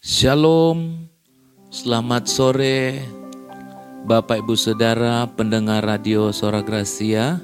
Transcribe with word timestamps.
Shalom, 0.00 1.12
selamat 1.68 2.24
sore 2.24 3.04
Bapak 4.08 4.40
Ibu 4.40 4.56
Saudara 4.56 5.28
pendengar 5.28 5.84
radio 5.84 6.32
Sora 6.32 6.64
Gracia. 6.64 7.36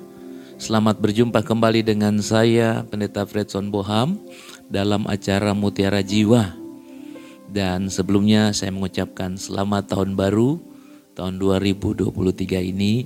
Selamat 0.57 0.97
berjumpa 0.97 1.45
kembali 1.45 1.85
dengan 1.85 2.17
saya 2.25 2.81
Pendeta 2.89 3.29
Fredson 3.29 3.69
Boham 3.69 4.17
dalam 4.73 5.05
acara 5.05 5.53
Mutiara 5.53 6.01
Jiwa. 6.01 6.57
Dan 7.45 7.93
sebelumnya 7.93 8.57
saya 8.57 8.73
mengucapkan 8.73 9.37
selamat 9.37 9.93
tahun 9.93 10.17
baru 10.17 10.57
tahun 11.13 11.37
2023 11.37 12.09
ini. 12.73 13.05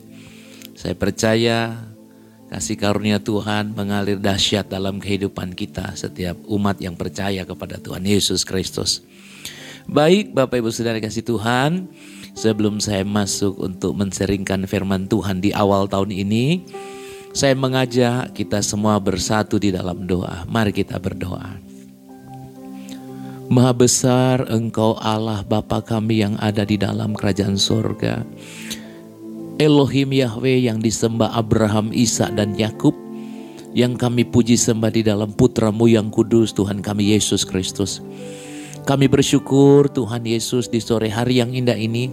Saya 0.79 0.95
percaya 0.95 1.75
kasih 2.55 2.79
karunia 2.79 3.19
Tuhan 3.19 3.75
mengalir 3.75 4.23
dahsyat 4.23 4.71
dalam 4.71 5.03
kehidupan 5.03 5.59
kita 5.59 5.98
setiap 5.98 6.39
umat 6.46 6.79
yang 6.79 6.95
percaya 6.95 7.43
kepada 7.43 7.82
Tuhan 7.82 8.07
Yesus 8.07 8.46
Kristus. 8.46 9.03
Baik 9.90 10.30
Bapak 10.30 10.62
Ibu 10.62 10.71
Saudara 10.71 11.03
kasih 11.03 11.26
Tuhan, 11.26 11.90
sebelum 12.39 12.79
saya 12.79 13.03
masuk 13.03 13.58
untuk 13.58 13.98
menseringkan 13.98 14.62
firman 14.71 15.11
Tuhan 15.11 15.43
di 15.43 15.50
awal 15.50 15.90
tahun 15.90 16.14
ini, 16.14 16.62
saya 17.35 17.58
mengajak 17.58 18.31
kita 18.31 18.62
semua 18.62 19.03
bersatu 19.03 19.58
di 19.58 19.75
dalam 19.75 20.07
doa. 20.07 20.46
Mari 20.46 20.71
kita 20.71 20.95
berdoa. 21.03 21.58
Maha 23.50 23.75
besar 23.75 24.46
engkau 24.46 24.95
Allah 24.95 25.43
Bapa 25.43 25.82
kami 25.82 26.22
yang 26.22 26.39
ada 26.39 26.62
di 26.62 26.79
dalam 26.79 27.11
kerajaan 27.11 27.59
sorga. 27.59 28.22
Elohim 29.59 30.14
Yahweh 30.14 30.70
yang 30.70 30.79
disembah 30.79 31.34
Abraham, 31.34 31.90
Isa 31.90 32.31
dan 32.31 32.55
Yakub 32.55 32.95
yang 33.75 33.98
kami 33.98 34.22
puji 34.22 34.55
sembah 34.55 34.95
di 34.95 35.03
dalam 35.03 35.34
putramu 35.34 35.91
yang 35.91 36.14
kudus 36.14 36.55
Tuhan 36.55 36.78
kami 36.78 37.11
Yesus 37.11 37.42
Kristus. 37.42 37.98
Kami 38.89 39.06
bersyukur 39.06 39.92
Tuhan 39.92 40.25
Yesus 40.25 40.66
di 40.66 40.80
sore 40.80 41.12
hari 41.12 41.39
yang 41.39 41.53
indah 41.53 41.77
ini. 41.77 42.11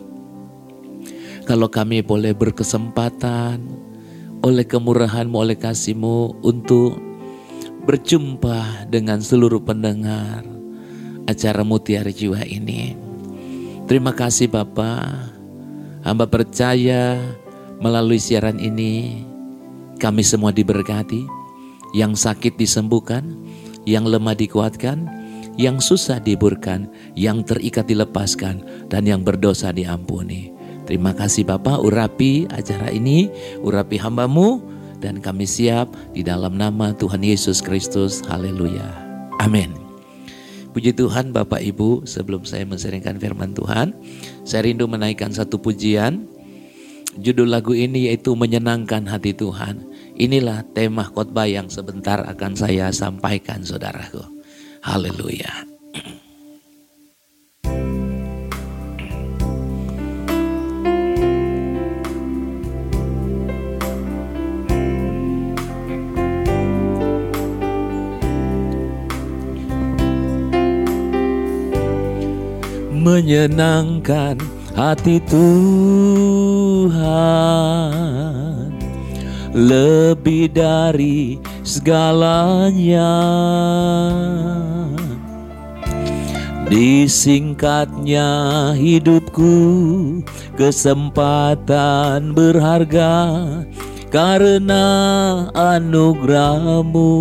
Kalau 1.47 1.71
kami 1.71 2.03
boleh 2.03 2.35
berkesempatan 2.35 3.63
oleh 4.43 4.65
kemurahanmu, 4.67 5.35
oleh 5.35 5.55
kasihmu 5.55 6.43
untuk 6.43 6.99
berjumpa 7.87 8.91
dengan 8.91 9.23
seluruh 9.23 9.63
pendengar 9.63 10.43
acara 11.23 11.63
Mutiara 11.63 12.11
Jiwa 12.11 12.43
ini. 12.43 12.99
Terima 13.87 14.11
kasih 14.11 14.52
Bapak. 14.52 15.31
Hamba 16.03 16.27
percaya 16.27 17.15
melalui 17.79 18.19
siaran 18.19 18.59
ini 18.59 19.23
kami 19.97 20.21
semua 20.21 20.52
diberkati, 20.52 21.25
yang 21.95 22.13
sakit 22.13 22.59
disembuhkan, 22.59 23.23
yang 23.87 24.03
lemah 24.03 24.35
dikuatkan, 24.35 25.07
yang 25.58 25.81
susah 25.81 26.22
diburkan, 26.22 26.88
yang 27.17 27.41
terikat 27.41 27.89
dilepaskan, 27.89 28.61
dan 28.88 29.03
yang 29.03 29.25
berdosa 29.25 29.73
diampuni. 29.73 30.53
Terima 30.88 31.11
kasih 31.11 31.44
Bapak, 31.44 31.83
urapi 31.83 32.47
acara 32.47 32.94
ini, 32.94 33.27
urapi 33.59 33.99
hambamu, 33.99 34.64
dan 35.03 35.19
kami 35.19 35.44
siap 35.44 35.91
di 36.16 36.23
dalam 36.23 36.55
nama 36.55 36.95
Tuhan 36.95 37.22
Yesus 37.22 37.59
Kristus. 37.59 38.23
Haleluya. 38.23 38.88
Amin. 39.44 39.75
Puji 40.72 40.94
Tuhan 40.94 41.33
Bapak 41.33 41.59
Ibu, 41.59 42.05
sebelum 42.05 42.45
saya 42.45 42.61
menseringkan 42.64 43.17
firman 43.17 43.58
Tuhan, 43.58 43.97
saya 44.45 44.69
rindu 44.69 44.86
menaikkan 44.86 45.33
satu 45.33 45.58
pujian. 45.58 46.30
Judul 47.17 47.49
lagu 47.49 47.73
ini 47.73 48.14
yaitu 48.14 48.38
menyenangkan 48.38 49.09
hati 49.09 49.33
Tuhan. 49.33 49.81
Inilah 50.21 50.61
tema 50.77 51.02
khotbah 51.02 51.49
yang 51.49 51.66
sebentar 51.66 52.21
akan 52.30 52.53
saya 52.53 52.94
sampaikan 52.94 53.66
saudaraku. 53.66 54.36
Haleluya. 54.88 55.52
Menyenangkan 72.95 74.39
hati 74.71 75.19
Tuhan 75.27 76.31
lebih 79.52 80.48
dari 80.55 81.36
segalanya 81.67 83.11
Disingkatnya 86.67 88.28
hidupku 88.76 89.55
kesempatan 90.60 92.36
berharga 92.36 93.16
karena 94.11 94.86
anugerahmu. 95.55 97.16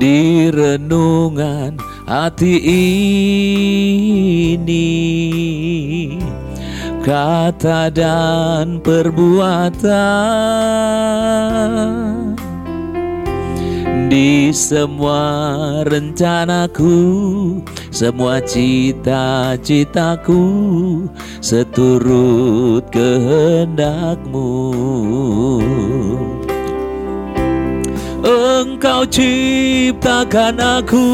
Di 0.00 0.48
renungan 0.52 1.76
hati 2.04 2.60
ini 4.64 4.88
Kata 7.04 7.92
dan 7.92 8.80
perbuatan 8.80 9.84
di 14.14 14.54
semua 14.54 15.82
rencanaku, 15.90 16.94
semua 17.90 18.38
cita-citaku 18.38 20.38
seturut 21.42 22.86
kehendakmu. 22.94 24.54
Engkau 28.22 29.02
ciptakan 29.10 30.62
aku 30.62 31.10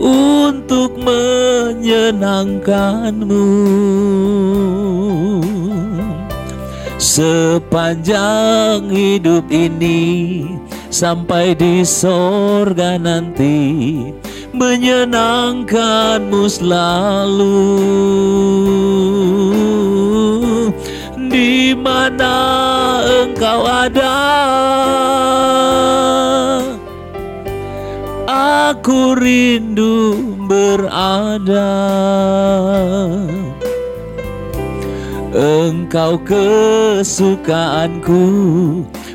untuk 0.00 0.96
menyenangkanmu 1.04 3.44
sepanjang 6.96 8.88
hidup 8.88 9.44
ini 9.52 10.44
sampai 10.88 11.52
di 11.52 11.84
sorga 11.84 12.96
nanti 12.96 14.00
menyenangkanmu 14.56 16.48
selalu. 16.48 17.68
Di 21.28 21.76
mana 21.76 22.36
engkau 23.04 23.68
ada? 23.68 24.16
Aku 28.72 29.12
rindu 29.14 30.16
berada 30.48 31.76
Engkau 35.36 36.16
kesukaanku 36.24 38.24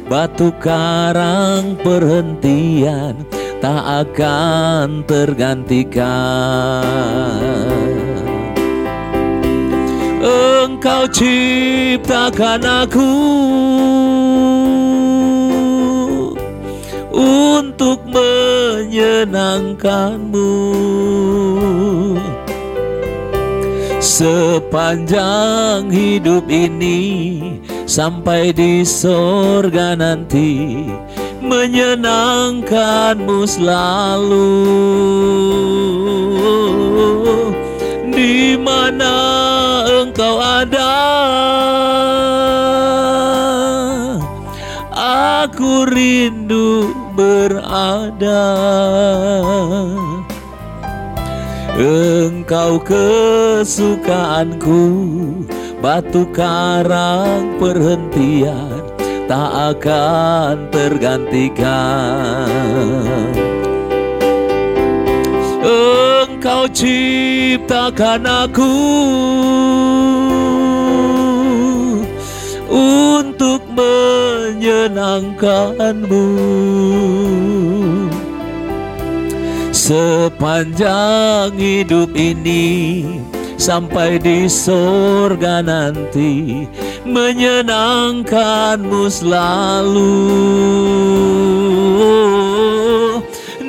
Batu 0.06 0.54
karang 0.62 1.74
perhentian 1.82 3.26
Tak 3.58 4.06
akan 4.06 5.02
tergantikan. 5.10 6.06
Engkau 10.22 11.10
ciptakan 11.10 12.86
aku 12.86 13.18
Untuk 17.10 18.06
menyenangkanmu 18.06 20.54
Sepanjang 24.22 25.90
hidup 25.90 26.46
ini 26.46 27.42
sampai 27.90 28.54
di 28.54 28.86
sorga 28.86 29.98
nanti 29.98 30.86
menyenangkanmu 31.42 33.50
selalu. 33.50 34.54
Di 38.14 38.62
mana 38.62 39.18
engkau 39.90 40.38
ada? 40.38 41.02
Aku 45.50 45.90
rindu 45.90 46.94
berada 47.18 48.46
Engkau 51.82 52.78
kesukaanku 52.86 54.86
Batu 55.82 56.30
karang 56.30 57.58
perhentian 57.58 58.92
tak 59.32 59.80
akan 59.80 60.68
tergantikan. 60.76 62.52
Engkau 65.64 66.68
ciptakan 66.68 68.28
aku 68.28 68.76
untuk 72.68 73.64
menyenangkanmu 73.72 76.28
sepanjang 79.82 81.58
hidup 81.58 82.14
ini 82.14 83.02
sampai 83.58 84.22
di 84.22 84.46
sorga 84.46 85.66
nanti 85.66 86.70
menyenangkanmu 87.02 89.10
selalu. 89.10 90.30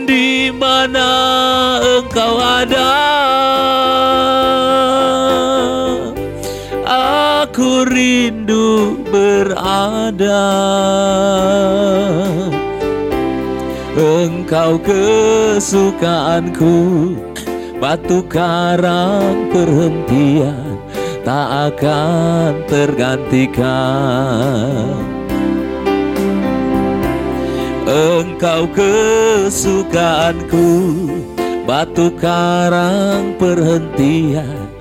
Di 0.05 0.53
mana 0.53 1.09
engkau 1.81 2.37
ada 2.37 2.93
aku 7.57 7.89
rindu 7.89 9.01
berada 9.09 10.45
engkau 13.97 14.81
kesukaanku 14.81 16.77
batu 17.81 18.25
karang 18.31 19.49
perhentian 19.53 20.81
tak 21.23 21.73
akan 21.73 22.67
tergantikan. 22.67 23.63
Engkau 27.87 28.67
kesukaanku 28.73 30.69
batu 31.69 32.11
karang 32.17 33.35
perhentian 33.37 34.73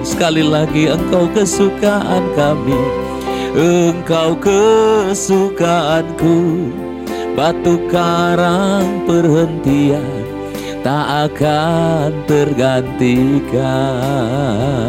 Sekali 0.00 0.44
lagi 0.44 0.84
engkau 0.84 1.28
kesukaan 1.32 2.24
kami 2.36 3.09
Engkau 3.50 4.38
kesukaanku 4.38 6.70
batu 7.34 7.82
karang 7.90 9.02
perhentian 9.10 10.22
tak 10.86 11.26
akan 11.26 12.14
tergantikan. 12.30 14.86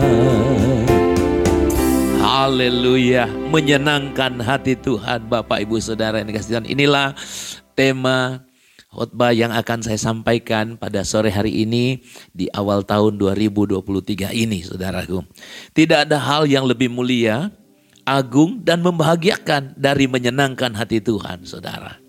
Haleluya, 2.21 3.25
menyenangkan 3.49 4.37
hati 4.45 4.77
Tuhan 4.77 5.25
Bapak 5.25 5.65
Ibu 5.65 5.81
Saudara 5.81 6.21
yang 6.21 6.29
dikasih 6.29 6.49
Tuhan. 6.57 6.69
Inilah 6.69 7.17
tema 7.73 8.45
khotbah 8.93 9.33
yang 9.33 9.49
akan 9.49 9.81
saya 9.81 9.97
sampaikan 9.97 10.77
pada 10.77 11.01
sore 11.01 11.33
hari 11.33 11.65
ini 11.65 12.05
di 12.29 12.45
awal 12.53 12.85
tahun 12.85 13.17
2023 13.17 14.37
ini 14.37 14.61
saudaraku. 14.61 15.25
Tidak 15.73 16.05
ada 16.05 16.21
hal 16.21 16.45
yang 16.45 16.67
lebih 16.67 16.91
mulia, 16.93 17.49
agung 18.05 18.61
dan 18.61 18.81
membahagiakan 18.81 19.77
dari 19.77 20.05
menyenangkan 20.09 20.73
hati 20.73 21.01
Tuhan 21.01 21.45
saudara. 21.45 22.01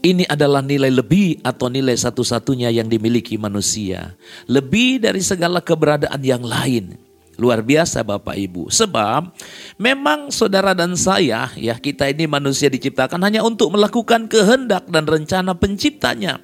Ini 0.00 0.24
adalah 0.32 0.64
nilai 0.64 0.88
lebih 0.88 1.44
atau 1.44 1.68
nilai 1.68 1.92
satu-satunya 1.92 2.72
yang 2.72 2.88
dimiliki 2.88 3.36
manusia. 3.36 4.16
Lebih 4.48 5.04
dari 5.04 5.20
segala 5.20 5.60
keberadaan 5.60 6.24
yang 6.24 6.40
lain. 6.40 6.96
Luar 7.36 7.60
biasa 7.60 8.00
Bapak 8.00 8.36
Ibu. 8.36 8.72
Sebab 8.72 9.28
memang 9.76 10.32
saudara 10.32 10.72
dan 10.72 10.96
saya 10.96 11.52
ya 11.56 11.76
kita 11.76 12.08
ini 12.08 12.24
manusia 12.24 12.72
diciptakan 12.72 13.20
hanya 13.28 13.44
untuk 13.44 13.76
melakukan 13.76 14.24
kehendak 14.28 14.88
dan 14.88 15.04
rencana 15.04 15.52
penciptanya. 15.56 16.40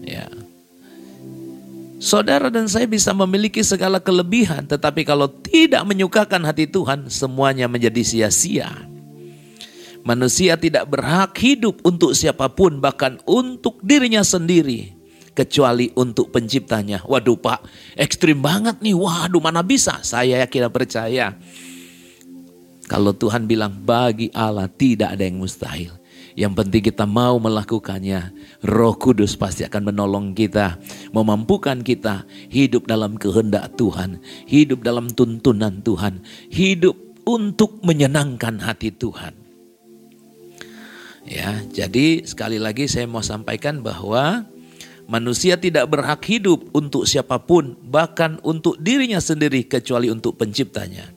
Ya. 0.00 0.28
Saudara 2.04 2.52
dan 2.52 2.68
saya 2.68 2.84
bisa 2.84 3.16
memiliki 3.16 3.64
segala 3.64 3.96
kelebihan 3.96 4.68
tetapi 4.68 5.08
kalau 5.08 5.24
tidak 5.24 5.80
menyukakan 5.88 6.44
hati 6.44 6.68
Tuhan 6.68 7.08
semuanya 7.08 7.64
menjadi 7.64 8.04
sia-sia. 8.04 8.68
Manusia 10.04 10.60
tidak 10.60 10.84
berhak 10.92 11.32
hidup 11.40 11.80
untuk 11.80 12.12
siapa 12.12 12.52
pun, 12.52 12.76
bahkan 12.76 13.16
untuk 13.24 13.80
dirinya 13.80 14.20
sendiri, 14.20 14.92
kecuali 15.32 15.88
untuk 15.96 16.28
penciptanya. 16.28 17.00
Waduh, 17.08 17.40
Pak, 17.40 17.64
ekstrim 17.96 18.44
banget 18.44 18.84
nih. 18.84 18.92
Waduh, 18.92 19.40
mana 19.40 19.64
bisa? 19.64 20.04
Saya 20.04 20.44
yakin 20.44 20.68
percaya. 20.68 21.32
Kalau 22.84 23.16
Tuhan 23.16 23.48
bilang, 23.48 23.72
bagi 23.72 24.28
Allah 24.36 24.68
tidak 24.68 25.16
ada 25.16 25.24
yang 25.24 25.40
mustahil. 25.40 26.03
Yang 26.34 26.52
penting 26.58 26.82
kita 26.90 27.06
mau 27.06 27.38
melakukannya. 27.38 28.34
Roh 28.66 28.98
Kudus 28.98 29.38
pasti 29.38 29.62
akan 29.62 29.94
menolong 29.94 30.34
kita, 30.34 30.82
memampukan 31.14 31.78
kita 31.86 32.26
hidup 32.50 32.90
dalam 32.90 33.14
kehendak 33.14 33.78
Tuhan, 33.78 34.18
hidup 34.50 34.82
dalam 34.82 35.06
tuntunan 35.14 35.78
Tuhan, 35.86 36.26
hidup 36.50 36.98
untuk 37.22 37.78
menyenangkan 37.86 38.58
hati 38.58 38.90
Tuhan. 38.90 39.32
Ya, 41.24 41.62
jadi 41.72 42.26
sekali 42.26 42.60
lagi 42.60 42.90
saya 42.90 43.08
mau 43.08 43.24
sampaikan 43.24 43.80
bahwa 43.80 44.44
manusia 45.06 45.56
tidak 45.56 45.86
berhak 45.88 46.20
hidup 46.26 46.66
untuk 46.74 47.06
siapa 47.06 47.40
pun, 47.40 47.78
bahkan 47.80 48.42
untuk 48.42 48.74
dirinya 48.82 49.22
sendiri 49.22 49.64
kecuali 49.64 50.10
untuk 50.10 50.34
penciptanya. 50.34 51.13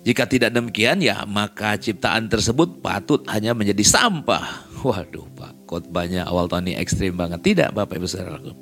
Jika 0.00 0.24
tidak 0.24 0.56
demikian 0.56 1.04
ya 1.04 1.28
maka 1.28 1.76
ciptaan 1.76 2.32
tersebut 2.32 2.80
patut 2.80 3.20
hanya 3.28 3.52
menjadi 3.52 3.84
sampah. 3.84 4.64
Waduh 4.80 5.28
Pak, 5.36 5.68
khotbahnya 5.68 6.24
awal 6.24 6.48
tahun 6.48 6.72
ini 6.72 6.74
ekstrim 6.80 7.20
banget. 7.20 7.44
Tidak 7.44 7.76
Bapak 7.76 8.00
Ibu 8.00 8.08
Saudaraku. 8.08 8.56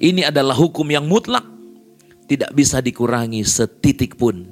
Ini 0.00 0.32
adalah 0.32 0.56
hukum 0.56 0.88
yang 0.88 1.04
mutlak. 1.04 1.44
Tidak 2.24 2.56
bisa 2.56 2.80
dikurangi 2.80 3.44
setitik 3.44 4.16
pun. 4.16 4.48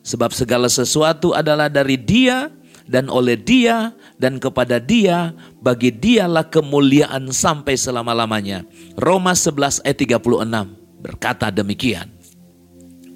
Sebab 0.00 0.32
segala 0.32 0.72
sesuatu 0.72 1.36
adalah 1.36 1.68
dari 1.68 2.00
dia 2.00 2.48
dan 2.84 3.08
oleh 3.08 3.36
dia 3.36 3.92
dan 4.20 4.36
kepada 4.36 4.76
dia 4.80 5.32
bagi 5.60 5.92
dialah 5.92 6.48
kemuliaan 6.48 7.32
sampai 7.32 7.76
selama-lamanya. 7.76 8.64
Roma 8.96 9.32
11 9.36 9.84
ayat 9.84 9.98
36 10.00 11.04
berkata 11.04 11.52
demikian. 11.52 12.08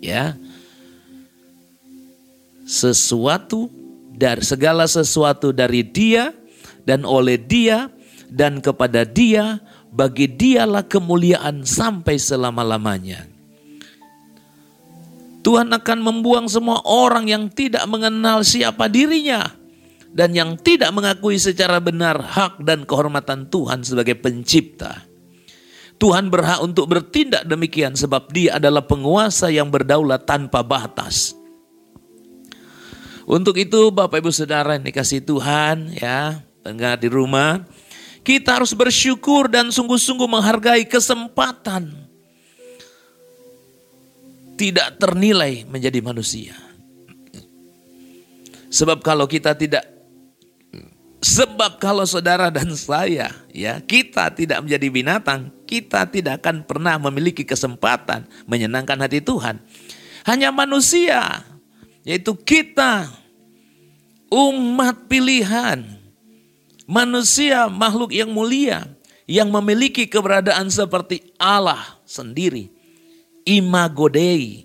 Ya. 0.05 0.37
Sesuatu 2.69 3.73
dari 4.13 4.45
segala 4.45 4.85
sesuatu 4.85 5.57
dari 5.57 5.81
dia 5.89 6.37
dan 6.85 7.09
oleh 7.09 7.41
dia 7.41 7.89
dan 8.29 8.61
kepada 8.61 9.09
dia 9.09 9.57
bagi 9.89 10.29
dialah 10.29 10.85
kemuliaan 10.85 11.65
sampai 11.65 12.21
selama-lamanya. 12.21 13.25
Tuhan 15.41 15.73
akan 15.73 15.99
membuang 16.05 16.45
semua 16.45 16.85
orang 16.85 17.25
yang 17.25 17.49
tidak 17.49 17.89
mengenal 17.89 18.45
siapa 18.45 18.85
dirinya 18.85 19.49
dan 20.13 20.37
yang 20.37 20.61
tidak 20.61 20.93
mengakui 20.93 21.41
secara 21.41 21.81
benar 21.81 22.21
hak 22.21 22.61
dan 22.69 22.85
kehormatan 22.85 23.49
Tuhan 23.49 23.81
sebagai 23.81 24.21
pencipta. 24.21 25.09
Tuhan 25.97 26.29
berhak 26.29 26.61
untuk 26.61 26.85
bertindak 26.93 27.49
demikian 27.49 27.97
sebab 27.97 28.29
dia 28.29 28.61
adalah 28.61 28.85
penguasa 28.85 29.49
yang 29.49 29.73
berdaulat 29.73 30.29
tanpa 30.29 30.61
batas. 30.61 31.38
Untuk 33.29 33.61
itu 33.61 33.93
Bapak 33.93 34.25
Ibu 34.25 34.33
Saudara 34.33 34.81
yang 34.81 34.89
dikasih 34.89 35.21
Tuhan 35.21 35.93
ya, 36.01 36.41
tengah 36.65 36.97
di 36.97 37.13
rumah, 37.13 37.61
kita 38.25 38.57
harus 38.57 38.73
bersyukur 38.73 39.53
dan 39.53 39.69
sungguh-sungguh 39.69 40.25
menghargai 40.25 40.89
kesempatan 40.89 41.93
tidak 44.57 44.97
ternilai 44.97 45.69
menjadi 45.69 46.01
manusia. 46.01 46.57
Sebab 48.73 49.05
kalau 49.05 49.29
kita 49.29 49.53
tidak 49.53 49.85
Sebab 51.19 51.83
kalau 51.83 52.07
saudara 52.07 52.47
dan 52.47 52.71
saya, 52.79 53.35
ya, 53.51 53.83
kita 53.83 54.31
tidak 54.31 54.63
menjadi 54.63 54.87
binatang, 54.87 55.51
kita 55.67 56.07
tidak 56.07 56.39
akan 56.39 56.63
pernah 56.63 56.95
memiliki 56.95 57.43
kesempatan 57.43 58.23
menyenangkan 58.47 58.95
hati 59.03 59.19
Tuhan. 59.19 59.59
Hanya 60.23 60.55
manusia, 60.55 61.43
yaitu 62.09 62.33
kita, 62.33 63.13
umat 64.33 64.97
pilihan, 65.13 65.85
manusia 66.89 67.69
makhluk 67.69 68.17
yang 68.17 68.33
mulia, 68.33 68.89
yang 69.29 69.53
memiliki 69.53 70.09
keberadaan 70.09 70.73
seperti 70.73 71.37
Allah 71.37 72.01
sendiri. 72.09 72.73
Imago 73.45 74.09
Dei. 74.09 74.65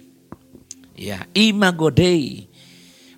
Ya, 0.95 1.25
Imago 1.33 1.89
Dei 1.89 2.53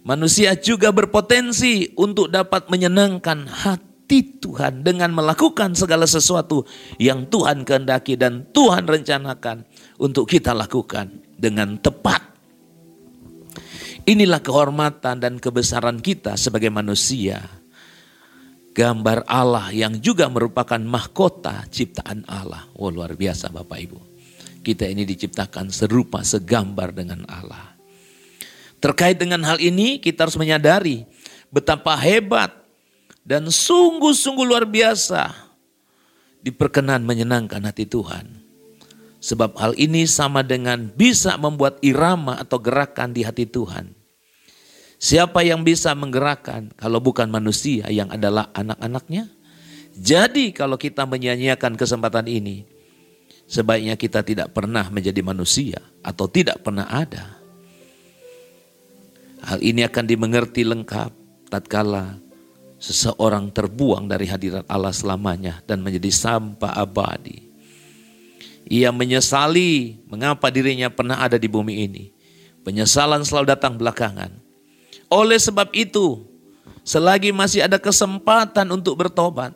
Manusia 0.06 0.54
juga 0.54 0.94
berpotensi 0.94 1.90
untuk 1.98 2.30
dapat 2.30 2.70
menyenangkan 2.70 3.50
hati 3.50 4.38
Tuhan 4.38 4.86
dengan 4.86 5.10
melakukan 5.10 5.74
segala 5.74 6.06
sesuatu 6.06 6.62
yang 7.02 7.26
Tuhan 7.26 7.66
kehendaki 7.66 8.14
dan 8.14 8.46
Tuhan 8.54 8.86
rencanakan 8.86 9.66
untuk 9.98 10.30
kita 10.30 10.54
lakukan 10.54 11.10
dengan 11.42 11.82
tepat. 11.82 12.35
Inilah 14.06 14.38
kehormatan 14.38 15.18
dan 15.18 15.42
kebesaran 15.42 15.98
kita 15.98 16.38
sebagai 16.38 16.70
manusia. 16.70 17.42
Gambar 18.70 19.26
Allah 19.26 19.74
yang 19.74 19.98
juga 19.98 20.30
merupakan 20.30 20.78
mahkota 20.78 21.66
ciptaan 21.74 22.22
Allah. 22.30 22.70
Wah 22.78 22.92
luar 22.94 23.18
biasa 23.18 23.50
Bapak 23.50 23.80
Ibu. 23.82 24.00
Kita 24.62 24.86
ini 24.86 25.10
diciptakan 25.10 25.74
serupa 25.74 26.22
segambar 26.22 26.94
dengan 26.94 27.26
Allah. 27.26 27.74
Terkait 28.78 29.18
dengan 29.18 29.42
hal 29.42 29.58
ini 29.58 29.98
kita 29.98 30.30
harus 30.30 30.38
menyadari 30.38 31.02
betapa 31.50 31.98
hebat 31.98 32.54
dan 33.26 33.50
sungguh-sungguh 33.50 34.46
luar 34.46 34.70
biasa 34.70 35.34
diperkenan 36.46 37.02
menyenangkan 37.02 37.66
hati 37.66 37.90
Tuhan. 37.90 38.45
Sebab 39.26 39.58
hal 39.58 39.74
ini 39.82 40.06
sama 40.06 40.46
dengan 40.46 40.86
bisa 40.94 41.34
membuat 41.42 41.82
irama 41.82 42.38
atau 42.38 42.62
gerakan 42.62 43.10
di 43.10 43.26
hati 43.26 43.50
Tuhan. 43.50 43.90
Siapa 45.02 45.42
yang 45.42 45.66
bisa 45.66 45.98
menggerakkan 45.98 46.70
kalau 46.78 47.02
bukan 47.02 47.26
manusia 47.34 47.90
yang 47.90 48.14
adalah 48.14 48.54
anak-anaknya? 48.54 49.26
Jadi 49.98 50.54
kalau 50.54 50.78
kita 50.78 51.10
menyanyiakan 51.10 51.74
kesempatan 51.74 52.30
ini, 52.30 52.70
sebaiknya 53.50 53.98
kita 53.98 54.22
tidak 54.22 54.54
pernah 54.54 54.94
menjadi 54.94 55.26
manusia 55.26 55.82
atau 56.06 56.30
tidak 56.30 56.62
pernah 56.62 56.86
ada. 56.86 57.42
Hal 59.42 59.58
ini 59.66 59.82
akan 59.90 60.06
dimengerti 60.06 60.62
lengkap 60.62 61.12
tatkala 61.50 62.22
seseorang 62.78 63.50
terbuang 63.50 64.06
dari 64.06 64.30
hadirat 64.30 64.70
Allah 64.70 64.94
selamanya 64.94 65.66
dan 65.66 65.82
menjadi 65.82 66.14
sampah 66.14 66.78
abadi. 66.78 67.55
Ia 68.66 68.90
menyesali 68.90 70.02
mengapa 70.10 70.50
dirinya 70.50 70.90
pernah 70.90 71.22
ada 71.22 71.38
di 71.38 71.46
bumi 71.46 71.86
ini. 71.86 72.04
Penyesalan 72.66 73.22
selalu 73.22 73.54
datang 73.54 73.78
belakangan. 73.78 74.34
Oleh 75.06 75.38
sebab 75.38 75.70
itu, 75.78 76.26
selagi 76.82 77.30
masih 77.30 77.62
ada 77.62 77.78
kesempatan 77.78 78.66
untuk 78.74 78.98
bertobat, 78.98 79.54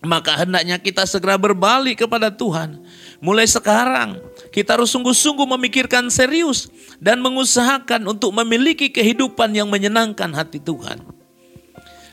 maka 0.00 0.32
hendaknya 0.44 0.80
kita 0.80 1.04
segera 1.04 1.36
berbalik 1.36 2.08
kepada 2.08 2.32
Tuhan. 2.32 2.80
Mulai 3.20 3.44
sekarang, 3.44 4.20
kita 4.48 4.80
harus 4.80 4.96
sungguh-sungguh 4.96 5.44
memikirkan 5.56 6.08
serius 6.08 6.72
dan 6.96 7.20
mengusahakan 7.20 8.00
untuk 8.08 8.32
memiliki 8.32 8.88
kehidupan 8.88 9.52
yang 9.52 9.68
menyenangkan 9.68 10.32
hati 10.32 10.56
Tuhan. 10.56 11.04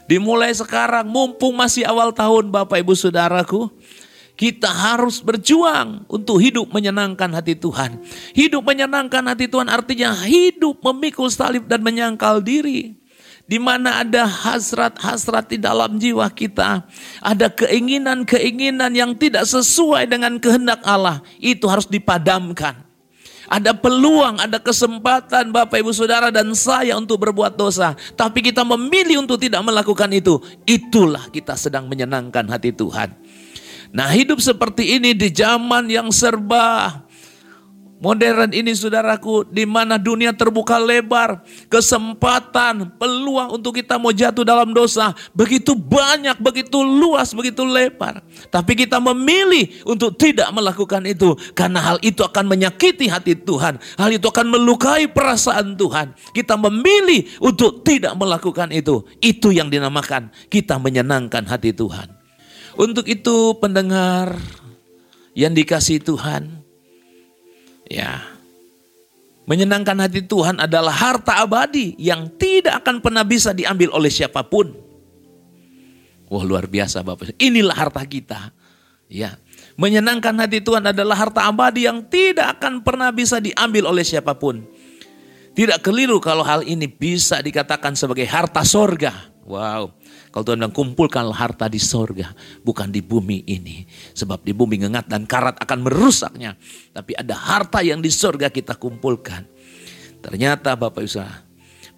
Dimulai 0.04 0.52
sekarang, 0.52 1.08
mumpung 1.08 1.56
masih 1.56 1.88
awal 1.88 2.12
tahun 2.12 2.52
Bapak 2.52 2.84
Ibu 2.84 2.92
Saudaraku, 2.92 3.72
kita 4.34 4.66
harus 4.66 5.22
berjuang 5.22 6.10
untuk 6.10 6.42
hidup 6.42 6.74
menyenangkan 6.74 7.30
hati 7.38 7.54
Tuhan. 7.54 8.02
Hidup 8.34 8.66
menyenangkan 8.66 9.22
hati 9.30 9.46
Tuhan 9.46 9.70
artinya 9.70 10.10
hidup 10.26 10.82
memikul 10.82 11.30
salib 11.30 11.70
dan 11.70 11.86
menyangkal 11.86 12.42
diri. 12.42 12.98
Di 13.44 13.60
mana 13.60 14.02
ada 14.02 14.24
hasrat-hasrat 14.24 15.52
di 15.54 15.58
dalam 15.60 16.00
jiwa 16.00 16.26
kita. 16.32 16.88
Ada 17.20 17.52
keinginan-keinginan 17.52 18.96
yang 18.96 19.14
tidak 19.20 19.46
sesuai 19.46 20.08
dengan 20.10 20.40
kehendak 20.40 20.82
Allah. 20.82 21.22
Itu 21.38 21.68
harus 21.68 21.86
dipadamkan. 21.86 22.82
Ada 23.52 23.76
peluang, 23.76 24.40
ada 24.40 24.58
kesempatan 24.58 25.52
Bapak 25.52 25.76
Ibu 25.78 25.92
Saudara 25.92 26.32
dan 26.32 26.56
saya 26.56 26.96
untuk 26.96 27.22
berbuat 27.22 27.54
dosa. 27.60 27.94
Tapi 28.16 28.40
kita 28.40 28.64
memilih 28.64 29.28
untuk 29.28 29.38
tidak 29.38 29.62
melakukan 29.62 30.10
itu. 30.16 30.40
Itulah 30.64 31.28
kita 31.30 31.54
sedang 31.60 31.86
menyenangkan 31.92 32.48
hati 32.48 32.72
Tuhan. 32.74 33.14
Nah 33.94 34.10
hidup 34.10 34.42
seperti 34.42 34.98
ini 34.98 35.14
di 35.14 35.30
zaman 35.30 35.86
yang 35.86 36.10
serba 36.10 36.98
modern 38.04 38.52
ini 38.52 38.76
saudaraku 38.76 39.48
di 39.48 39.64
mana 39.64 39.96
dunia 39.96 40.36
terbuka 40.36 40.76
lebar, 40.76 41.40
kesempatan, 41.72 43.00
peluang 43.00 43.56
untuk 43.56 43.80
kita 43.80 43.96
mau 43.96 44.12
jatuh 44.12 44.44
dalam 44.44 44.76
dosa 44.76 45.16
begitu 45.32 45.72
banyak, 45.72 46.36
begitu 46.44 46.84
luas, 46.84 47.32
begitu 47.32 47.64
lebar. 47.64 48.20
Tapi 48.52 48.76
kita 48.76 49.00
memilih 49.00 49.72
untuk 49.88 50.20
tidak 50.20 50.52
melakukan 50.52 51.08
itu 51.08 51.38
karena 51.56 51.80
hal 51.80 51.98
itu 52.04 52.26
akan 52.26 52.50
menyakiti 52.52 53.08
hati 53.08 53.40
Tuhan. 53.40 53.80
Hal 53.96 54.12
itu 54.12 54.28
akan 54.28 54.52
melukai 54.52 55.08
perasaan 55.08 55.80
Tuhan. 55.80 56.12
Kita 56.36 56.60
memilih 56.60 57.40
untuk 57.40 57.88
tidak 57.88 58.18
melakukan 58.20 58.74
itu. 58.76 59.08
Itu 59.24 59.56
yang 59.56 59.72
dinamakan 59.72 60.28
kita 60.52 60.76
menyenangkan 60.76 61.48
hati 61.48 61.72
Tuhan. 61.72 62.23
Untuk 62.74 63.06
itu 63.06 63.54
pendengar 63.62 64.34
yang 65.38 65.54
dikasih 65.54 66.02
Tuhan, 66.02 66.50
ya 67.86 68.22
menyenangkan 69.46 69.98
hati 70.02 70.26
Tuhan 70.26 70.58
adalah 70.58 70.94
harta 70.94 71.44
abadi 71.44 71.94
yang 72.02 72.32
tidak 72.40 72.82
akan 72.82 73.04
pernah 73.04 73.22
bisa 73.22 73.54
diambil 73.54 73.94
oleh 73.94 74.10
siapa 74.10 74.42
pun. 74.42 74.74
Wah 76.34 76.42
luar 76.42 76.66
biasa 76.66 77.06
Bapak. 77.06 77.38
Inilah 77.38 77.78
harta 77.78 78.02
kita. 78.10 78.50
Ya, 79.06 79.38
menyenangkan 79.78 80.34
hati 80.42 80.58
Tuhan 80.58 80.90
adalah 80.90 81.14
harta 81.14 81.46
abadi 81.46 81.86
yang 81.86 82.02
tidak 82.10 82.58
akan 82.58 82.82
pernah 82.82 83.14
bisa 83.14 83.38
diambil 83.38 83.86
oleh 83.86 84.02
siapa 84.02 84.34
pun. 84.34 84.66
Tidak 85.54 85.86
keliru 85.86 86.18
kalau 86.18 86.42
hal 86.42 86.66
ini 86.66 86.90
bisa 86.90 87.38
dikatakan 87.38 87.94
sebagai 87.94 88.26
harta 88.26 88.66
sorga. 88.66 89.14
Wow, 89.46 89.94
kalau 90.34 90.50
Tuhan 90.50 90.66
bilang 90.66 90.74
kumpulkanlah 90.74 91.38
harta 91.38 91.70
di 91.70 91.78
sorga, 91.78 92.34
bukan 92.66 92.90
di 92.90 93.06
bumi 93.06 93.46
ini. 93.46 93.86
Sebab 94.18 94.42
di 94.42 94.50
bumi 94.50 94.82
ngengat 94.82 95.06
dan 95.06 95.30
karat 95.30 95.62
akan 95.62 95.86
merusaknya. 95.86 96.58
Tapi 96.90 97.14
ada 97.14 97.38
harta 97.38 97.86
yang 97.86 98.02
di 98.02 98.10
sorga 98.10 98.50
kita 98.50 98.74
kumpulkan. 98.82 99.46
Ternyata 100.26 100.74
Bapak 100.74 101.06
Ibu 101.06 101.22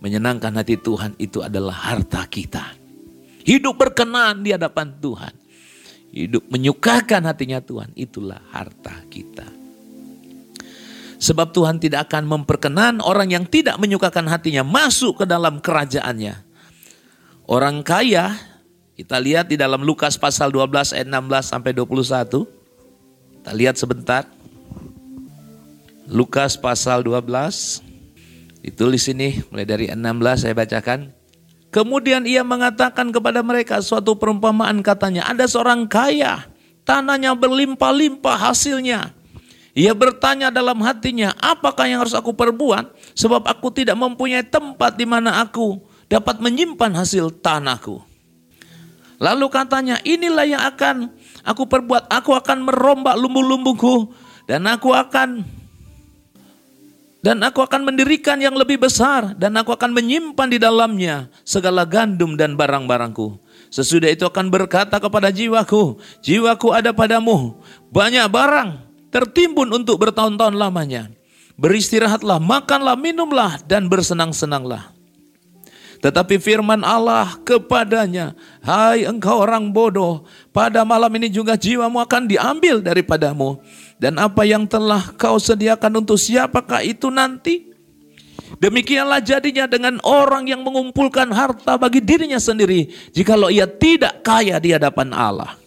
menyenangkan 0.03 0.51
hati 0.51 0.75
Tuhan 0.75 1.15
itu 1.15 1.39
adalah 1.39 1.71
harta 1.87 2.27
kita. 2.27 2.75
Hidup 3.47 3.79
berkenan 3.79 4.43
di 4.43 4.51
hadapan 4.51 4.91
Tuhan. 4.99 5.33
Hidup 6.11 6.43
menyukakan 6.51 7.23
hatinya 7.23 7.63
Tuhan, 7.63 7.95
itulah 7.95 8.43
harta 8.51 8.99
kita. 9.07 9.47
Sebab 11.23 11.55
Tuhan 11.55 11.79
tidak 11.79 12.11
akan 12.11 12.27
memperkenan 12.27 12.99
orang 12.99 13.31
yang 13.31 13.47
tidak 13.47 13.79
menyukakan 13.79 14.27
hatinya 14.27 14.67
masuk 14.67 15.23
ke 15.23 15.25
dalam 15.25 15.63
kerajaannya. 15.63 16.44
Orang 17.45 17.85
kaya, 17.85 18.33
kita 18.97 19.21
lihat 19.21 19.53
di 19.53 19.53
dalam 19.53 19.85
Lukas 19.85 20.17
pasal 20.17 20.49
12 20.49 20.97
ayat 20.97 21.05
16 21.05 21.53
sampai 21.53 21.71
21. 21.77 22.41
Kita 22.41 23.51
lihat 23.53 23.77
sebentar. 23.77 24.25
Lukas 26.09 26.57
pasal 26.57 27.05
12. 27.05 27.85
Ditulis 28.65 29.05
ini 29.13 29.45
mulai 29.53 29.61
dari 29.69 29.85
16 29.93 30.41
saya 30.41 30.57
bacakan. 30.57 31.13
Kemudian 31.69 32.25
ia 32.25 32.41
mengatakan 32.41 33.13
kepada 33.13 33.45
mereka 33.45 33.77
suatu 33.77 34.17
perumpamaan 34.17 34.81
katanya, 34.81 35.29
ada 35.29 35.45
seorang 35.45 35.85
kaya, 35.85 36.49
tanahnya 36.81 37.37
berlimpah-limpah 37.37 38.41
hasilnya. 38.41 39.13
Ia 39.77 39.93
bertanya 39.93 40.49
dalam 40.49 40.81
hatinya, 40.81 41.29
apakah 41.37 41.85
yang 41.85 42.01
harus 42.01 42.17
aku 42.17 42.33
perbuat? 42.33 43.13
Sebab 43.13 43.45
aku 43.45 43.69
tidak 43.69 44.01
mempunyai 44.01 44.41
tempat 44.41 44.97
di 44.97 45.05
mana 45.05 45.45
aku 45.45 45.84
dapat 46.11 46.41
menyimpan 46.41 46.93
hasil 46.93 47.41
tanahku. 47.41 48.01
Lalu 49.15 49.47
katanya, 49.47 49.95
inilah 50.03 50.45
yang 50.45 50.63
akan 50.63 51.09
aku 51.45 51.63
perbuat. 51.65 52.11
Aku 52.11 52.35
akan 52.35 52.67
merombak 52.67 53.15
lumbu-lumbuku 53.15 54.11
dan 54.45 54.67
aku 54.67 54.91
akan 54.91 55.47
dan 57.25 57.41
aku 57.41 57.65
akan 57.65 57.89
mendirikan 57.89 58.37
yang 58.37 58.53
lebih 58.53 58.77
besar 58.77 59.33
dan 59.33 59.57
aku 59.57 59.73
akan 59.73 59.97
menyimpan 59.97 60.45
di 60.45 60.61
dalamnya 60.61 61.25
segala 61.41 61.81
gandum 61.81 62.37
dan 62.37 62.53
barang-barangku. 62.53 63.41
Sesudah 63.73 64.13
itu 64.13 64.29
akan 64.29 64.53
berkata 64.53 65.01
kepada 65.01 65.33
jiwaku, 65.33 65.97
jiwaku 66.21 66.69
ada 66.69 66.93
padamu, 66.93 67.57
banyak 67.89 68.29
barang 68.29 68.69
tertimbun 69.09 69.73
untuk 69.73 69.99
bertahun-tahun 70.05 70.55
lamanya. 70.55 71.09
Beristirahatlah, 71.55 72.39
makanlah, 72.39 72.95
minumlah, 72.95 73.63
dan 73.67 73.87
bersenang-senanglah. 73.87 74.94
Tetapi 76.05 76.37
firman 76.37 76.85
Allah 76.85 77.33
kepadanya, 77.41 78.37
Hai 78.61 79.09
engkau 79.09 79.41
orang 79.41 79.73
bodoh, 79.73 80.21
pada 80.53 80.85
malam 80.85 81.09
ini 81.17 81.33
juga 81.33 81.57
jiwamu 81.57 81.97
akan 81.97 82.29
diambil 82.29 82.77
daripadamu. 82.77 83.57
Dan 83.97 84.21
apa 84.21 84.45
yang 84.45 84.69
telah 84.69 85.01
kau 85.17 85.41
sediakan 85.41 86.05
untuk 86.05 86.21
siapakah 86.21 86.85
itu 86.85 87.09
nanti? 87.09 87.73
Demikianlah 88.61 89.17
jadinya 89.25 89.65
dengan 89.65 89.97
orang 90.05 90.45
yang 90.45 90.61
mengumpulkan 90.61 91.33
harta 91.33 91.73
bagi 91.73 92.05
dirinya 92.05 92.37
sendiri, 92.37 92.85
jikalau 93.09 93.49
ia 93.49 93.65
tidak 93.65 94.21
kaya 94.21 94.61
di 94.61 94.77
hadapan 94.77 95.09
Allah. 95.09 95.57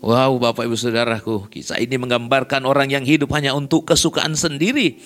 Wow, 0.00 0.40
Bapak 0.40 0.64
Ibu 0.64 0.72
Saudaraku, 0.72 1.52
kisah 1.52 1.76
ini 1.84 2.00
menggambarkan 2.00 2.64
orang 2.64 2.88
yang 2.88 3.04
hidup 3.04 3.28
hanya 3.36 3.52
untuk 3.52 3.84
kesukaan 3.92 4.32
sendiri 4.32 4.96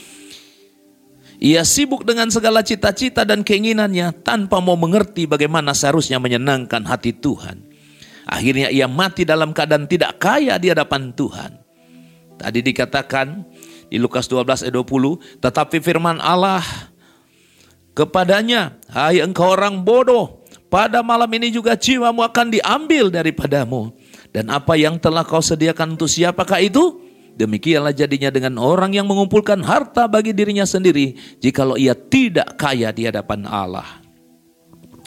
ia 1.43 1.67
sibuk 1.67 2.07
dengan 2.07 2.31
segala 2.31 2.63
cita-cita 2.63 3.27
dan 3.27 3.43
keinginannya 3.43 4.15
tanpa 4.23 4.63
mau 4.63 4.79
mengerti 4.79 5.27
bagaimana 5.27 5.75
seharusnya 5.75 6.23
menyenangkan 6.23 6.87
hati 6.87 7.11
Tuhan. 7.19 7.67
Akhirnya 8.31 8.71
ia 8.71 8.87
mati 8.87 9.27
dalam 9.27 9.51
keadaan 9.51 9.91
tidak 9.91 10.23
kaya 10.23 10.55
di 10.63 10.71
hadapan 10.71 11.11
Tuhan. 11.11 11.59
Tadi 12.39 12.59
dikatakan 12.63 13.43
Di 13.93 14.01
Lukas 14.01 14.25
12 14.25 14.65
ayat 14.65 14.73
20, 14.73 15.45
tetapi 15.45 15.77
firman 15.85 16.17
Allah 16.17 16.65
kepadanya, 17.93 18.81
hai 18.89 19.21
engkau 19.21 19.53
orang 19.53 19.85
bodoh, 19.85 20.41
pada 20.73 21.05
malam 21.05 21.29
ini 21.29 21.53
juga 21.53 21.77
jiwamu 21.77 22.25
akan 22.25 22.57
diambil 22.57 23.13
daripadamu. 23.13 23.93
Dan 24.33 24.49
apa 24.49 24.81
yang 24.81 24.97
telah 24.97 25.29
kau 25.29 25.45
sediakan 25.45 26.01
untuk 26.01 26.09
siapakah 26.09 26.65
itu? 26.65 27.12
Demikianlah 27.33 27.97
jadinya 27.97 28.29
dengan 28.29 28.61
orang 28.61 28.93
yang 28.93 29.09
mengumpulkan 29.09 29.65
harta 29.65 30.05
bagi 30.05 30.37
dirinya 30.37 30.69
sendiri, 30.69 31.17
jikalau 31.41 31.81
ia 31.81 31.97
tidak 31.97 32.61
kaya 32.61 32.93
di 32.93 33.09
hadapan 33.09 33.49
Allah. 33.49 33.89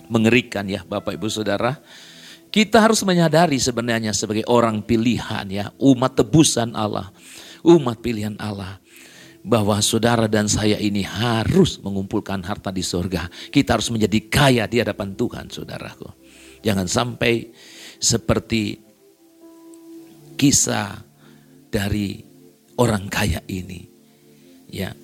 Mengerikan 0.09 0.65
ya 0.65 0.81
Bapak 0.85 1.17
Ibu 1.17 1.29
Saudara. 1.29 1.77
Kita 2.49 2.79
harus 2.79 3.03
menyadari 3.03 3.59
sebenarnya 3.59 4.15
sebagai 4.15 4.47
orang 4.47 4.79
pilihan 4.79 5.43
ya, 5.51 5.65
umat 5.75 6.15
tebusan 6.15 6.71
Allah, 6.71 7.11
umat 7.67 7.99
pilihan 7.99 8.39
Allah 8.39 8.79
bahwa 9.45 9.77
saudara 9.77 10.25
dan 10.25 10.49
saya 10.49 10.81
ini 10.81 11.05
harus 11.05 11.77
mengumpulkan 11.77 12.41
harta 12.41 12.73
di 12.73 12.81
surga. 12.81 13.29
Kita 13.53 13.77
harus 13.77 13.93
menjadi 13.93 14.19
kaya 14.25 14.65
di 14.65 14.81
hadapan 14.81 15.13
Tuhan, 15.13 15.53
saudaraku. 15.53 16.09
Jangan 16.65 16.89
sampai 16.89 17.53
seperti 18.01 18.81
kisah 20.33 21.04
dari 21.75 22.23
orang 22.79 23.11
kaya 23.11 23.43
ini. 23.51 23.83
Ya. 24.71 24.95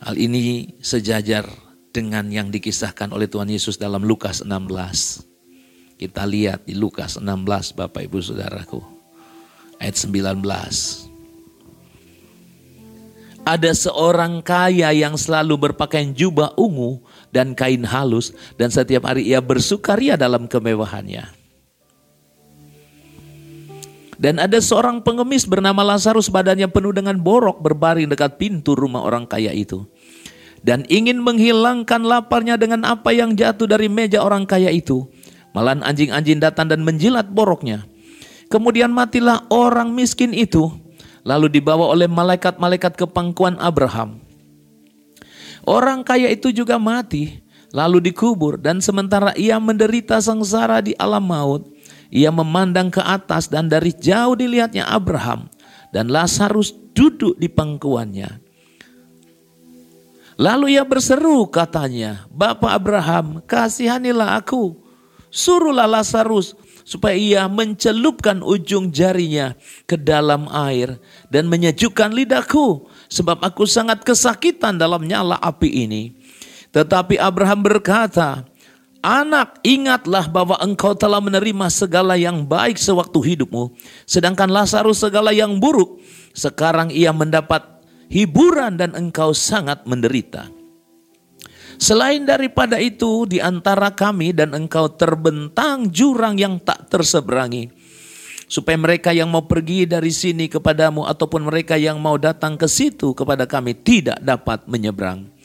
Hal 0.00 0.16
ini 0.16 0.72
sejajar 0.80 1.44
dengan 1.92 2.32
yang 2.32 2.48
dikisahkan 2.48 3.12
oleh 3.12 3.28
Tuhan 3.28 3.52
Yesus 3.52 3.76
dalam 3.76 4.00
Lukas 4.00 4.40
16. 4.40 6.00
Kita 6.00 6.24
lihat 6.24 6.64
di 6.64 6.72
Lukas 6.72 7.20
16 7.20 7.76
Bapak 7.76 8.00
Ibu 8.08 8.18
Saudaraku. 8.24 8.80
Ayat 9.76 10.00
19 10.00 10.40
ada 13.46 13.70
seorang 13.70 14.42
kaya 14.42 14.90
yang 14.90 15.14
selalu 15.14 15.70
berpakaian 15.70 16.10
jubah 16.10 16.50
ungu 16.58 16.98
dan 17.30 17.54
kain 17.54 17.86
halus 17.86 18.34
dan 18.58 18.74
setiap 18.74 19.06
hari 19.06 19.30
ia 19.30 19.38
bersukaria 19.38 20.18
dalam 20.18 20.50
kemewahannya. 20.50 21.45
Dan 24.16 24.40
ada 24.40 24.56
seorang 24.56 25.04
pengemis 25.04 25.44
bernama 25.44 25.84
Lazarus 25.84 26.32
badannya 26.32 26.68
penuh 26.72 26.92
dengan 26.96 27.20
borok 27.20 27.60
berbaring 27.60 28.08
dekat 28.08 28.40
pintu 28.40 28.72
rumah 28.72 29.04
orang 29.04 29.28
kaya 29.28 29.52
itu. 29.52 29.84
Dan 30.64 30.88
ingin 30.88 31.20
menghilangkan 31.20 32.02
laparnya 32.02 32.56
dengan 32.56 32.82
apa 32.88 33.12
yang 33.12 33.36
jatuh 33.36 33.68
dari 33.68 33.92
meja 33.92 34.24
orang 34.24 34.48
kaya 34.48 34.72
itu. 34.72 35.04
Malah 35.52 35.78
anjing-anjing 35.84 36.40
datang 36.40 36.68
dan 36.68 36.80
menjilat 36.80 37.28
boroknya. 37.28 37.84
Kemudian 38.48 38.92
matilah 38.92 39.44
orang 39.52 39.92
miskin 39.92 40.32
itu 40.32 40.72
lalu 41.26 41.50
dibawa 41.50 41.90
oleh 41.90 42.06
malaikat-malaikat 42.06 42.94
ke 42.94 43.04
pangkuan 43.10 43.58
Abraham. 43.58 44.22
Orang 45.66 46.06
kaya 46.06 46.30
itu 46.30 46.54
juga 46.54 46.78
mati, 46.78 47.42
lalu 47.74 47.98
dikubur 47.98 48.54
dan 48.54 48.78
sementara 48.78 49.34
ia 49.34 49.58
menderita 49.58 50.22
sengsara 50.22 50.78
di 50.78 50.94
alam 50.94 51.26
maut, 51.26 51.66
ia 52.10 52.30
memandang 52.30 52.90
ke 52.90 53.02
atas 53.02 53.50
dan 53.50 53.66
dari 53.70 53.90
jauh 53.94 54.38
dilihatnya 54.38 54.86
Abraham 54.86 55.50
dan 55.90 56.10
Lazarus 56.10 56.74
duduk 56.94 57.36
di 57.36 57.50
pangkuannya. 57.50 58.42
Lalu 60.36 60.76
ia 60.76 60.84
berseru 60.84 61.48
katanya, 61.48 62.28
Bapak 62.28 62.68
Abraham 62.68 63.40
kasihanilah 63.48 64.36
aku, 64.36 64.76
suruhlah 65.32 65.88
Lazarus 65.88 66.52
supaya 66.86 67.16
ia 67.18 67.42
mencelupkan 67.50 68.44
ujung 68.44 68.92
jarinya 68.92 69.56
ke 69.88 69.96
dalam 69.98 70.46
air 70.52 71.00
dan 71.32 71.50
menyejukkan 71.50 72.14
lidahku 72.14 72.86
sebab 73.08 73.42
aku 73.42 73.66
sangat 73.66 74.04
kesakitan 74.06 74.76
dalam 74.76 75.02
nyala 75.08 75.40
api 75.40 75.88
ini. 75.88 76.14
Tetapi 76.70 77.16
Abraham 77.16 77.64
berkata, 77.64 78.44
Anak, 79.06 79.62
ingatlah 79.62 80.26
bahwa 80.26 80.58
engkau 80.58 80.90
telah 80.98 81.22
menerima 81.22 81.70
segala 81.70 82.18
yang 82.18 82.42
baik 82.42 82.74
sewaktu 82.74 83.22
hidupmu, 83.22 83.70
sedangkan 84.02 84.50
Lazarus 84.50 84.98
segala 84.98 85.30
yang 85.30 85.62
buruk. 85.62 86.02
Sekarang 86.34 86.90
ia 86.90 87.14
mendapat 87.14 87.62
hiburan 88.10 88.74
dan 88.74 88.98
engkau 88.98 89.30
sangat 89.30 89.86
menderita. 89.86 90.50
Selain 91.78 92.26
daripada 92.26 92.82
itu, 92.82 93.30
di 93.30 93.38
antara 93.38 93.94
kami 93.94 94.34
dan 94.34 94.50
engkau 94.58 94.90
terbentang 94.90 95.86
jurang 95.86 96.34
yang 96.34 96.58
tak 96.58 96.90
terseberangi. 96.90 97.70
Supaya 98.50 98.74
mereka 98.74 99.14
yang 99.14 99.30
mau 99.30 99.46
pergi 99.46 99.86
dari 99.86 100.10
sini 100.10 100.50
kepadamu 100.50 101.06
ataupun 101.06 101.46
mereka 101.46 101.78
yang 101.78 102.02
mau 102.02 102.18
datang 102.18 102.58
ke 102.58 102.66
situ 102.66 103.14
kepada 103.14 103.46
kami 103.46 103.78
tidak 103.78 104.18
dapat 104.18 104.66
menyeberang. 104.66 105.35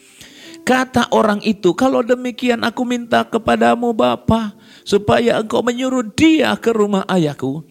Kata 0.61 1.09
orang 1.09 1.41
itu, 1.41 1.73
kalau 1.73 2.05
demikian 2.05 2.61
aku 2.61 2.85
minta 2.85 3.25
kepadamu 3.25 3.91
Bapa, 3.97 4.53
supaya 4.85 5.41
engkau 5.41 5.65
menyuruh 5.65 6.05
dia 6.13 6.53
ke 6.57 6.69
rumah 6.69 7.01
ayahku. 7.09 7.65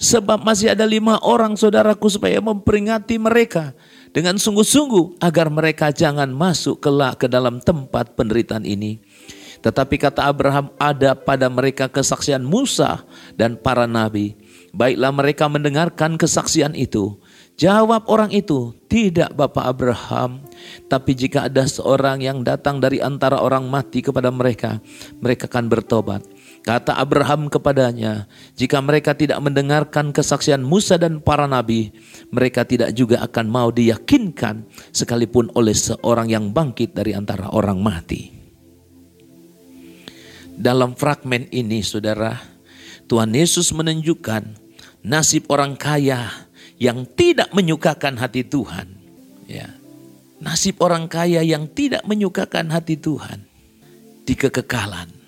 Sebab 0.00 0.40
masih 0.40 0.72
ada 0.72 0.88
lima 0.88 1.20
orang 1.20 1.60
saudaraku 1.60 2.08
supaya 2.08 2.40
memperingati 2.40 3.20
mereka 3.20 3.76
dengan 4.16 4.40
sungguh-sungguh 4.40 5.20
agar 5.20 5.52
mereka 5.52 5.92
jangan 5.92 6.32
masuk 6.32 6.80
kelak 6.80 7.20
ke 7.20 7.26
dalam 7.28 7.60
tempat 7.60 8.16
penderitaan 8.16 8.64
ini. 8.64 9.04
Tetapi 9.60 10.00
kata 10.00 10.24
Abraham 10.24 10.72
ada 10.80 11.12
pada 11.12 11.52
mereka 11.52 11.84
kesaksian 11.92 12.40
Musa 12.40 13.04
dan 13.36 13.60
para 13.60 13.84
nabi. 13.84 14.40
Baiklah 14.72 15.12
mereka 15.12 15.52
mendengarkan 15.52 16.16
kesaksian 16.16 16.72
itu. 16.72 17.20
Jawab 17.60 18.08
orang 18.08 18.32
itu, 18.32 18.72
tidak 18.88 19.36
Bapak 19.36 19.68
Abraham. 19.68 20.40
Tapi 20.88 21.12
jika 21.12 21.44
ada 21.44 21.68
seorang 21.68 22.24
yang 22.24 22.40
datang 22.40 22.80
dari 22.80 23.04
antara 23.04 23.36
orang 23.36 23.68
mati 23.68 24.00
kepada 24.00 24.32
mereka, 24.32 24.80
mereka 25.20 25.44
akan 25.44 25.68
bertobat. 25.68 26.24
Kata 26.64 26.96
Abraham 26.96 27.52
kepadanya, 27.52 28.24
jika 28.56 28.80
mereka 28.80 29.12
tidak 29.12 29.44
mendengarkan 29.44 30.08
kesaksian 30.08 30.64
Musa 30.64 30.96
dan 30.96 31.20
para 31.20 31.44
nabi, 31.44 31.92
mereka 32.32 32.64
tidak 32.64 32.96
juga 32.96 33.20
akan 33.28 33.44
mau 33.52 33.68
diyakinkan 33.68 34.64
sekalipun 34.88 35.52
oleh 35.52 35.76
seorang 35.76 36.32
yang 36.32 36.56
bangkit 36.56 36.96
dari 36.96 37.12
antara 37.12 37.52
orang 37.52 37.76
mati. 37.76 38.32
Dalam 40.56 40.96
fragmen 40.96 41.44
ini 41.52 41.84
saudara, 41.84 42.40
Tuhan 43.04 43.36
Yesus 43.36 43.68
menunjukkan 43.76 44.48
nasib 45.04 45.48
orang 45.52 45.76
kaya 45.76 46.48
yang 46.80 47.04
tidak 47.04 47.52
menyukakan 47.52 48.16
hati 48.16 48.42
Tuhan. 48.42 48.88
Ya. 49.44 49.68
Nasib 50.40 50.80
orang 50.80 51.04
kaya 51.06 51.44
yang 51.44 51.68
tidak 51.68 52.00
menyukakan 52.08 52.72
hati 52.72 52.96
Tuhan 52.96 53.44
di 54.24 54.32
kekekalan 54.32 55.20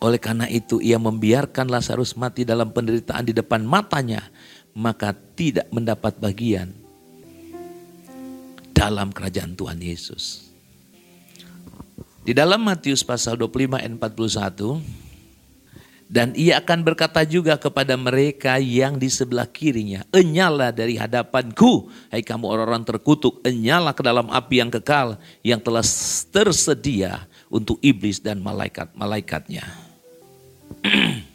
oleh 0.00 0.16
karena 0.16 0.48
itu 0.48 0.80
ia 0.80 0.96
membiarkan 0.96 1.68
Lazarus 1.68 2.16
mati 2.16 2.48
dalam 2.48 2.72
penderitaan 2.72 3.20
di 3.20 3.36
depan 3.36 3.60
matanya, 3.60 4.32
maka 4.72 5.12
tidak 5.12 5.68
mendapat 5.68 6.16
bagian 6.16 6.72
dalam 8.72 9.12
kerajaan 9.12 9.52
Tuhan 9.52 9.76
Yesus. 9.76 10.48
Di 12.24 12.32
dalam 12.32 12.64
Matius 12.64 13.04
pasal 13.04 13.36
25 13.36 13.76
ayat 13.76 13.92
41, 13.92 14.80
dan 16.10 16.34
ia 16.34 16.58
akan 16.58 16.82
berkata 16.82 17.22
juga 17.22 17.54
kepada 17.54 17.94
mereka 17.94 18.58
yang 18.58 18.98
di 18.98 19.06
sebelah 19.06 19.46
kirinya, 19.46 20.02
Enyala 20.10 20.74
dari 20.74 20.98
hadapanku, 20.98 21.86
hai 22.10 22.26
kamu 22.26 22.50
orang-orang 22.50 22.82
terkutuk, 22.82 23.38
enyala 23.46 23.94
ke 23.94 24.02
dalam 24.02 24.26
api 24.26 24.58
yang 24.58 24.74
kekal, 24.74 25.22
yang 25.46 25.62
telah 25.62 25.86
tersedia 26.34 27.30
untuk 27.46 27.78
iblis 27.78 28.18
dan 28.18 28.42
malaikat-malaikatnya. 28.42 29.62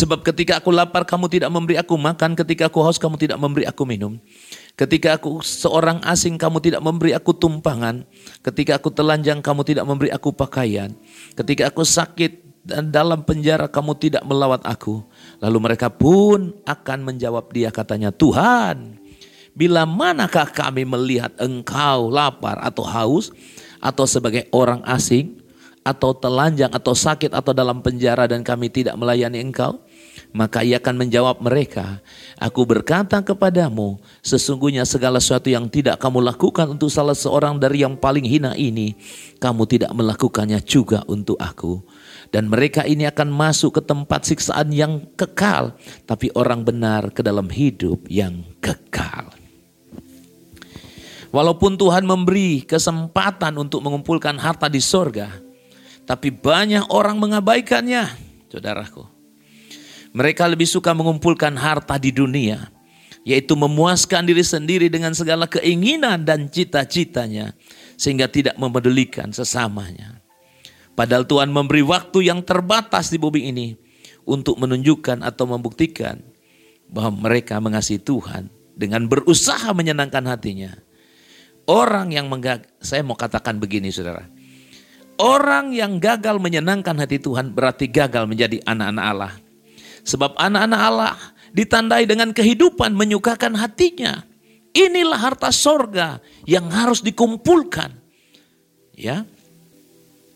Sebab 0.00 0.24
ketika 0.24 0.58
aku 0.58 0.72
lapar 0.72 1.04
kamu 1.04 1.28
tidak 1.28 1.52
memberi 1.52 1.76
aku 1.76 2.00
makan, 2.00 2.32
ketika 2.34 2.72
aku 2.72 2.80
haus 2.80 2.96
kamu 2.96 3.20
tidak 3.20 3.36
memberi 3.36 3.68
aku 3.68 3.84
minum. 3.84 4.16
Ketika 4.74 5.20
aku 5.20 5.38
seorang 5.44 6.02
asing 6.02 6.34
kamu 6.34 6.58
tidak 6.58 6.82
memberi 6.82 7.14
aku 7.14 7.30
tumpangan, 7.36 8.02
ketika 8.42 8.80
aku 8.80 8.90
telanjang 8.90 9.38
kamu 9.38 9.62
tidak 9.62 9.84
memberi 9.86 10.10
aku 10.10 10.34
pakaian, 10.34 10.90
ketika 11.38 11.70
aku 11.70 11.86
sakit 11.86 12.43
dan 12.64 12.88
dalam 12.88 13.20
penjara 13.22 13.68
kamu 13.68 13.92
tidak 14.00 14.24
melawat 14.24 14.64
aku. 14.64 15.04
Lalu 15.38 15.58
mereka 15.60 15.92
pun 15.92 16.56
akan 16.64 16.98
menjawab 17.04 17.52
dia 17.52 17.68
katanya, 17.68 18.08
Tuhan, 18.08 18.96
bila 19.52 19.84
manakah 19.84 20.48
kami 20.48 20.88
melihat 20.88 21.30
engkau 21.36 22.08
lapar 22.08 22.58
atau 22.64 22.82
haus 22.88 23.30
atau 23.78 24.08
sebagai 24.08 24.48
orang 24.50 24.80
asing 24.88 25.44
atau 25.84 26.16
telanjang 26.16 26.72
atau 26.72 26.96
sakit 26.96 27.36
atau 27.36 27.52
dalam 27.52 27.84
penjara 27.84 28.24
dan 28.24 28.40
kami 28.40 28.72
tidak 28.72 28.96
melayani 28.96 29.44
engkau? 29.44 29.84
Maka 30.34 30.66
ia 30.66 30.82
akan 30.82 31.06
menjawab 31.06 31.38
mereka, 31.42 32.02
Aku 32.42 32.66
berkata 32.66 33.22
kepadamu, 33.22 34.02
sesungguhnya 34.18 34.82
segala 34.82 35.22
sesuatu 35.22 35.46
yang 35.46 35.70
tidak 35.70 36.02
kamu 36.02 36.26
lakukan 36.26 36.74
untuk 36.74 36.90
salah 36.90 37.14
seorang 37.14 37.58
dari 37.58 37.86
yang 37.86 37.94
paling 37.94 38.26
hina 38.26 38.54
ini, 38.58 38.98
kamu 39.38 39.62
tidak 39.70 39.94
melakukannya 39.94 40.58
juga 40.66 41.06
untuk 41.06 41.38
aku. 41.38 41.82
Dan 42.34 42.50
mereka 42.50 42.82
ini 42.82 43.06
akan 43.06 43.30
masuk 43.30 43.78
ke 43.78 43.82
tempat 43.86 44.26
siksaan 44.26 44.74
yang 44.74 45.06
kekal, 45.14 45.78
tapi 46.02 46.34
orang 46.34 46.66
benar 46.66 47.14
ke 47.14 47.22
dalam 47.22 47.46
hidup 47.46 48.10
yang 48.10 48.42
kekal. 48.58 49.30
Walaupun 51.30 51.78
Tuhan 51.78 52.02
memberi 52.02 52.66
kesempatan 52.66 53.54
untuk 53.54 53.86
mengumpulkan 53.86 54.34
harta 54.34 54.66
di 54.66 54.82
sorga, 54.82 55.30
tapi 56.10 56.34
banyak 56.34 56.90
orang 56.90 57.22
mengabaikannya, 57.22 58.10
saudaraku. 58.50 59.06
Mereka 60.10 60.50
lebih 60.50 60.66
suka 60.66 60.90
mengumpulkan 60.90 61.54
harta 61.54 62.02
di 62.02 62.10
dunia, 62.10 62.66
yaitu 63.22 63.54
memuaskan 63.54 64.26
diri 64.26 64.42
sendiri 64.42 64.90
dengan 64.90 65.14
segala 65.14 65.46
keinginan 65.46 66.26
dan 66.26 66.50
cita-citanya, 66.50 67.54
sehingga 67.94 68.26
tidak 68.26 68.58
memedulikan 68.58 69.30
sesamanya. 69.30 70.23
Padahal 70.94 71.26
Tuhan 71.26 71.50
memberi 71.50 71.82
waktu 71.82 72.30
yang 72.30 72.46
terbatas 72.46 73.10
di 73.10 73.18
bumi 73.18 73.50
ini 73.50 73.68
untuk 74.24 74.56
menunjukkan 74.62 75.26
atau 75.26 75.44
membuktikan 75.50 76.22
bahwa 76.86 77.26
mereka 77.28 77.58
mengasihi 77.58 77.98
Tuhan 77.98 78.46
dengan 78.78 79.10
berusaha 79.10 79.70
menyenangkan 79.74 80.22
hatinya. 80.30 80.74
Orang 81.64 82.12
yang 82.14 82.30
menggag 82.30 82.68
saya 82.78 83.02
mau 83.02 83.18
katakan 83.18 83.58
begini 83.58 83.90
saudara. 83.90 84.28
Orang 85.14 85.70
yang 85.70 86.02
gagal 86.02 86.42
menyenangkan 86.42 86.98
hati 86.98 87.22
Tuhan 87.22 87.54
berarti 87.54 87.86
gagal 87.86 88.26
menjadi 88.26 88.58
anak-anak 88.66 89.04
Allah. 89.06 89.34
Sebab 90.04 90.34
anak-anak 90.36 90.80
Allah 90.82 91.14
ditandai 91.54 92.04
dengan 92.04 92.34
kehidupan 92.34 92.92
menyukakan 92.92 93.54
hatinya. 93.54 94.26
Inilah 94.74 95.16
harta 95.22 95.54
sorga 95.54 96.18
yang 96.50 96.66
harus 96.66 96.98
dikumpulkan. 96.98 97.94
Ya, 98.98 99.22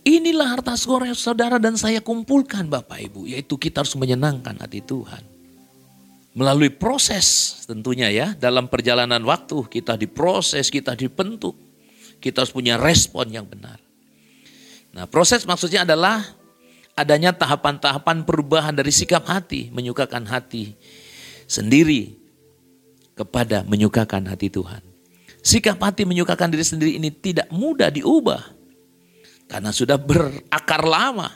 Inilah 0.09 0.57
harta 0.57 0.73
sorga 0.73 1.13
saudara 1.13 1.61
dan 1.61 1.77
saya 1.77 2.01
kumpulkan 2.01 2.65
Bapak 2.65 2.97
Ibu. 3.13 3.29
Yaitu 3.29 3.61
kita 3.61 3.85
harus 3.85 3.93
menyenangkan 3.93 4.57
hati 4.57 4.81
Tuhan. 4.81 5.21
Melalui 6.33 6.73
proses 6.73 7.61
tentunya 7.69 8.09
ya. 8.09 8.33
Dalam 8.33 8.73
perjalanan 8.73 9.21
waktu 9.29 9.69
kita 9.69 10.01
diproses, 10.01 10.73
kita 10.73 10.97
dibentuk. 10.97 11.61
Kita 12.25 12.41
harus 12.41 12.57
punya 12.57 12.81
respon 12.81 13.29
yang 13.29 13.45
benar. 13.45 13.77
Nah 14.97 15.05
proses 15.05 15.45
maksudnya 15.45 15.85
adalah 15.85 16.25
adanya 16.97 17.37
tahapan-tahapan 17.37 18.25
perubahan 18.25 18.73
dari 18.73 18.89
sikap 18.89 19.29
hati. 19.29 19.69
Menyukakan 19.77 20.25
hati 20.25 20.73
sendiri 21.45 22.17
kepada 23.13 23.61
menyukakan 23.69 24.25
hati 24.25 24.49
Tuhan. 24.49 24.81
Sikap 25.45 25.77
hati 25.85 26.09
menyukakan 26.09 26.49
diri 26.49 26.65
sendiri 26.65 26.97
ini 26.97 27.13
tidak 27.13 27.53
mudah 27.53 27.93
diubah 27.93 28.58
karena 29.49 29.73
sudah 29.73 29.97
berakar 29.97 30.85
lama. 30.85 31.33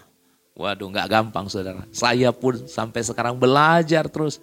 Waduh 0.52 0.92
nggak 0.92 1.08
gampang 1.08 1.48
saudara. 1.48 1.88
Saya 1.96 2.28
pun 2.28 2.68
sampai 2.68 3.00
sekarang 3.00 3.40
belajar 3.40 4.04
terus. 4.12 4.36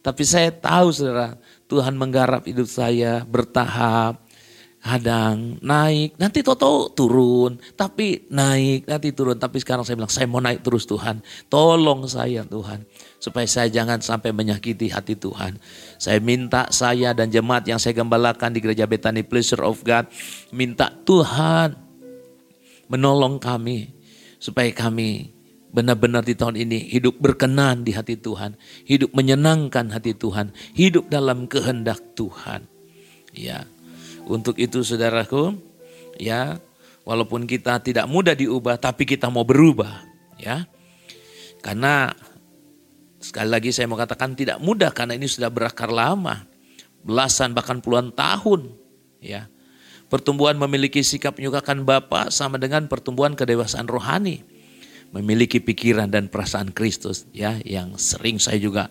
Tapi 0.00 0.24
saya 0.24 0.48
tahu 0.48 0.88
saudara, 0.88 1.36
Tuhan 1.68 1.92
menggarap 2.00 2.48
hidup 2.48 2.64
saya 2.64 3.20
bertahap. 3.28 4.16
Kadang 4.80 5.60
naik, 5.60 6.16
nanti 6.16 6.40
toto 6.40 6.88
turun, 6.96 7.60
tapi 7.76 8.24
naik, 8.32 8.88
nanti 8.88 9.12
turun. 9.12 9.36
Tapi 9.36 9.60
sekarang 9.60 9.84
saya 9.84 10.00
bilang, 10.00 10.08
saya 10.08 10.24
mau 10.24 10.40
naik 10.40 10.64
terus 10.64 10.88
Tuhan. 10.88 11.20
Tolong 11.52 12.08
saya 12.08 12.48
Tuhan, 12.48 12.88
supaya 13.20 13.44
saya 13.44 13.68
jangan 13.68 14.00
sampai 14.00 14.32
menyakiti 14.32 14.88
hati 14.88 15.20
Tuhan. 15.20 15.60
Saya 16.00 16.16
minta 16.24 16.64
saya 16.72 17.12
dan 17.12 17.28
jemaat 17.28 17.68
yang 17.68 17.76
saya 17.76 17.92
gembalakan 17.92 18.56
di 18.56 18.64
gereja 18.64 18.88
Bethany 18.88 19.20
Pleasure 19.20 19.60
of 19.60 19.84
God, 19.84 20.08
minta 20.48 20.88
Tuhan 21.04 21.89
menolong 22.90 23.38
kami 23.38 23.94
supaya 24.42 24.68
kami 24.74 25.30
benar-benar 25.70 26.26
di 26.26 26.34
tahun 26.34 26.58
ini 26.58 26.90
hidup 26.90 27.22
berkenan 27.22 27.86
di 27.86 27.94
hati 27.94 28.18
Tuhan, 28.18 28.58
hidup 28.84 29.14
menyenangkan 29.14 29.94
hati 29.94 30.18
Tuhan, 30.18 30.50
hidup 30.74 31.06
dalam 31.06 31.46
kehendak 31.46 32.02
Tuhan. 32.18 32.66
Ya. 33.30 33.64
Untuk 34.26 34.58
itu 34.58 34.82
saudaraku, 34.82 35.54
ya, 36.18 36.58
walaupun 37.06 37.46
kita 37.46 37.78
tidak 37.80 38.10
mudah 38.10 38.34
diubah 38.34 38.76
tapi 38.82 39.06
kita 39.06 39.30
mau 39.30 39.46
berubah, 39.46 40.02
ya. 40.36 40.66
Karena 41.62 42.10
sekali 43.22 43.48
lagi 43.52 43.70
saya 43.70 43.86
mau 43.86 44.00
katakan 44.00 44.34
tidak 44.34 44.58
mudah 44.58 44.90
karena 44.90 45.14
ini 45.14 45.30
sudah 45.30 45.48
berakar 45.48 45.88
lama. 45.94 46.46
Belasan 47.00 47.56
bahkan 47.56 47.78
puluhan 47.78 48.10
tahun, 48.12 48.74
ya. 49.22 49.46
Pertumbuhan 50.10 50.58
memiliki 50.58 51.06
sikap 51.06 51.38
menyukakan 51.38 51.86
Bapa 51.86 52.34
sama 52.34 52.58
dengan 52.58 52.90
pertumbuhan 52.90 53.38
kedewasaan 53.38 53.86
rohani. 53.86 54.42
Memiliki 55.14 55.62
pikiran 55.62 56.10
dan 56.10 56.26
perasaan 56.26 56.74
Kristus 56.74 57.30
ya 57.30 57.58
yang 57.62 57.94
sering 57.98 58.42
saya 58.42 58.58
juga 58.58 58.90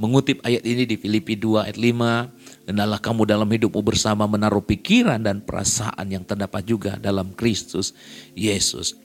mengutip 0.00 0.40
ayat 0.44 0.64
ini 0.64 0.88
di 0.88 0.96
Filipi 0.96 1.36
2 1.36 1.68
ayat 1.68 1.78
5. 1.78 2.68
Hendaklah 2.68 3.00
kamu 3.00 3.22
dalam 3.28 3.48
hidupmu 3.48 3.80
bersama 3.84 4.24
menaruh 4.24 4.64
pikiran 4.64 5.20
dan 5.20 5.44
perasaan 5.44 6.08
yang 6.08 6.24
terdapat 6.24 6.64
juga 6.64 6.96
dalam 6.96 7.36
Kristus 7.36 7.92
Yesus. 8.32 8.96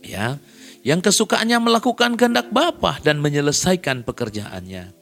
Ya, 0.00 0.40
yang 0.86 1.02
kesukaannya 1.04 1.58
melakukan 1.60 2.16
kehendak 2.16 2.48
Bapa 2.54 3.02
dan 3.02 3.20
menyelesaikan 3.20 4.06
pekerjaannya. 4.06 4.97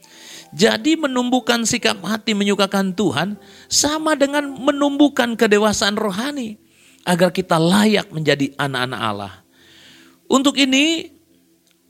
Jadi 0.56 0.96
menumbuhkan 0.96 1.68
sikap 1.68 2.00
hati 2.00 2.32
menyukakan 2.32 2.96
Tuhan 2.96 3.36
sama 3.68 4.16
dengan 4.16 4.48
menumbuhkan 4.56 5.36
kedewasaan 5.36 6.00
rohani 6.00 6.56
agar 7.04 7.28
kita 7.28 7.60
layak 7.60 8.08
menjadi 8.08 8.56
anak-anak 8.56 9.00
Allah. 9.04 9.34
Untuk 10.32 10.56
ini 10.56 11.12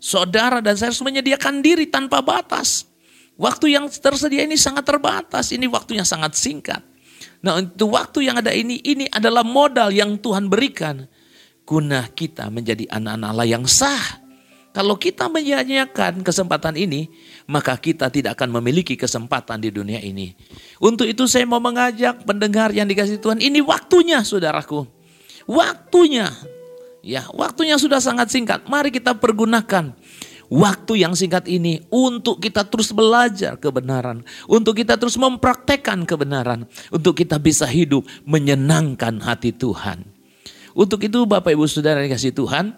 saudara 0.02 0.58
dan 0.58 0.74
saya 0.74 0.90
harus 0.90 0.98
menyediakan 0.98 1.62
diri 1.62 1.86
tanpa 1.86 2.18
batas. 2.26 2.90
Waktu 3.38 3.78
yang 3.78 3.86
tersedia 3.86 4.42
ini 4.42 4.58
sangat 4.58 4.82
terbatas, 4.82 5.54
ini 5.54 5.70
waktunya 5.70 6.02
sangat 6.02 6.34
singkat. 6.34 6.82
Nah 7.46 7.62
untuk 7.62 7.94
waktu 7.94 8.26
yang 8.26 8.42
ada 8.42 8.50
ini, 8.50 8.82
ini 8.82 9.06
adalah 9.12 9.46
modal 9.46 9.94
yang 9.94 10.18
Tuhan 10.18 10.50
berikan. 10.50 11.06
Guna 11.62 12.10
kita 12.10 12.50
menjadi 12.50 12.90
anak-anak 12.90 13.28
Allah 13.30 13.46
yang 13.46 13.64
sah. 13.68 14.26
Kalau 14.76 15.00
kita 15.00 15.32
menyanyiakan 15.32 16.20
kesempatan 16.20 16.76
ini, 16.76 17.08
maka 17.46 17.78
kita 17.78 18.10
tidak 18.10 18.38
akan 18.38 18.58
memiliki 18.60 18.98
kesempatan 18.98 19.62
di 19.62 19.70
dunia 19.70 20.02
ini. 20.02 20.34
Untuk 20.82 21.06
itu 21.06 21.26
saya 21.30 21.46
mau 21.46 21.62
mengajak 21.62 22.26
pendengar 22.26 22.74
yang 22.74 22.86
dikasih 22.90 23.22
Tuhan, 23.22 23.38
ini 23.38 23.62
waktunya 23.62 24.22
saudaraku. 24.22 24.86
Waktunya. 25.46 26.26
Ya, 27.06 27.22
waktunya 27.30 27.78
sudah 27.78 28.02
sangat 28.02 28.34
singkat. 28.34 28.66
Mari 28.66 28.90
kita 28.90 29.14
pergunakan 29.14 29.94
waktu 30.50 31.06
yang 31.06 31.14
singkat 31.14 31.46
ini 31.46 31.86
untuk 31.90 32.42
kita 32.42 32.66
terus 32.66 32.90
belajar 32.90 33.58
kebenaran, 33.58 34.26
untuk 34.50 34.78
kita 34.78 34.98
terus 34.98 35.14
mempraktekkan 35.14 36.02
kebenaran, 36.02 36.66
untuk 36.90 37.18
kita 37.18 37.38
bisa 37.38 37.66
hidup 37.66 38.06
menyenangkan 38.26 39.22
hati 39.22 39.54
Tuhan. 39.54 40.02
Untuk 40.76 41.00
itu 41.06 41.24
Bapak 41.24 41.56
Ibu 41.56 41.64
Saudara 41.70 42.04
yang 42.04 42.12
kasih 42.12 42.36
Tuhan, 42.36 42.76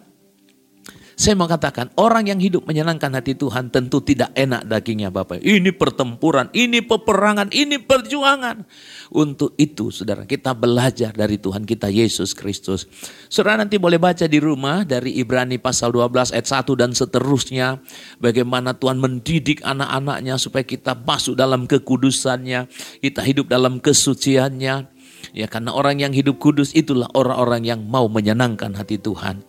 saya 1.19 1.35
mau 1.35 1.51
katakan, 1.51 1.91
orang 1.99 2.31
yang 2.31 2.39
hidup 2.39 2.63
menyenangkan 2.63 3.11
hati 3.11 3.35
Tuhan 3.35 3.75
tentu 3.75 3.99
tidak 3.99 4.31
enak 4.39 4.63
dagingnya 4.71 5.11
Bapak. 5.11 5.43
Ini 5.43 5.75
pertempuran, 5.75 6.47
ini 6.55 6.79
peperangan, 6.79 7.51
ini 7.51 7.83
perjuangan. 7.83 8.63
Untuk 9.11 9.59
itu 9.59 9.91
saudara, 9.91 10.23
kita 10.31 10.55
belajar 10.55 11.11
dari 11.11 11.43
Tuhan 11.43 11.67
kita 11.67 11.91
Yesus 11.91 12.39
Kristus. 12.39 12.87
Saudara 13.27 13.59
nanti 13.59 13.83
boleh 13.83 13.99
baca 13.99 14.31
di 14.31 14.39
rumah 14.39 14.87
dari 14.87 15.19
Ibrani 15.19 15.59
pasal 15.59 15.91
12 15.91 16.39
ayat 16.39 16.47
1 16.55 16.79
dan 16.79 16.95
seterusnya. 16.95 17.83
Bagaimana 18.23 18.79
Tuhan 18.79 19.03
mendidik 19.03 19.59
anak-anaknya 19.67 20.39
supaya 20.39 20.63
kita 20.63 20.95
masuk 21.03 21.35
dalam 21.35 21.67
kekudusannya. 21.67 22.71
Kita 23.03 23.27
hidup 23.27 23.51
dalam 23.51 23.83
kesuciannya. 23.83 24.87
Ya 25.35 25.51
karena 25.51 25.75
orang 25.75 25.99
yang 25.99 26.15
hidup 26.15 26.39
kudus 26.39 26.71
itulah 26.79 27.11
orang-orang 27.11 27.67
yang 27.67 27.83
mau 27.83 28.07
menyenangkan 28.07 28.79
hati 28.79 29.03
Tuhan. 29.03 29.43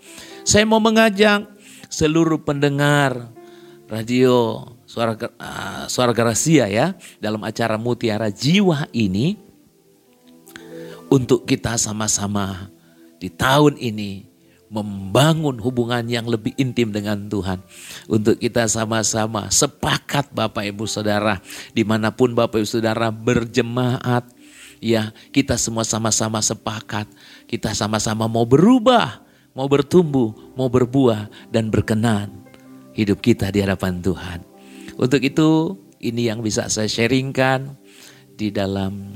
Saya 0.49 0.65
mau 0.65 0.82
mengajak 0.82 1.59
seluruh 1.89 2.45
pendengar 2.45 3.34
radio 3.89 4.63
suara 4.86 5.17
uh, 5.17 5.89
suara 5.89 6.13
Garasia 6.13 6.69
ya 6.69 6.93
dalam 7.17 7.41
acara 7.41 7.75
Mutiara 7.75 8.30
Jiwa 8.30 8.88
ini 8.93 9.36
untuk 11.10 11.49
kita 11.49 11.75
sama-sama 11.75 12.69
di 13.17 13.28
tahun 13.34 13.82
ini 13.82 14.30
membangun 14.69 15.58
hubungan 15.58 16.06
yang 16.06 16.30
lebih 16.30 16.54
intim 16.56 16.93
dengan 16.93 17.25
Tuhan. 17.25 17.60
Untuk 18.06 18.38
kita 18.38 18.69
sama-sama 18.69 19.49
sepakat 19.49 20.30
Bapak 20.30 20.62
Ibu 20.69 20.86
Saudara, 20.86 21.41
di 21.73 21.82
mana 21.82 22.13
pun 22.13 22.38
Bapak 22.38 22.62
Ibu 22.62 22.69
Saudara 22.69 23.10
berjemaat, 23.10 24.30
ya 24.78 25.10
kita 25.34 25.58
semua 25.58 25.82
sama-sama 25.82 26.38
sepakat, 26.39 27.10
kita 27.49 27.73
sama-sama 27.73 28.30
mau 28.30 28.45
berubah, 28.45 29.25
mau 29.53 29.65
bertumbuh, 29.69 30.33
mau 30.53 30.67
berbuah 30.67 31.51
dan 31.53 31.69
berkenan 31.73 32.33
hidup 32.93 33.23
kita 33.23 33.49
di 33.49 33.63
hadapan 33.63 34.03
Tuhan. 34.03 34.39
Untuk 34.99 35.23
itu 35.23 35.79
ini 36.03 36.27
yang 36.27 36.43
bisa 36.43 36.67
saya 36.67 36.88
sharingkan 36.88 37.75
di 38.35 38.51
dalam 38.51 39.15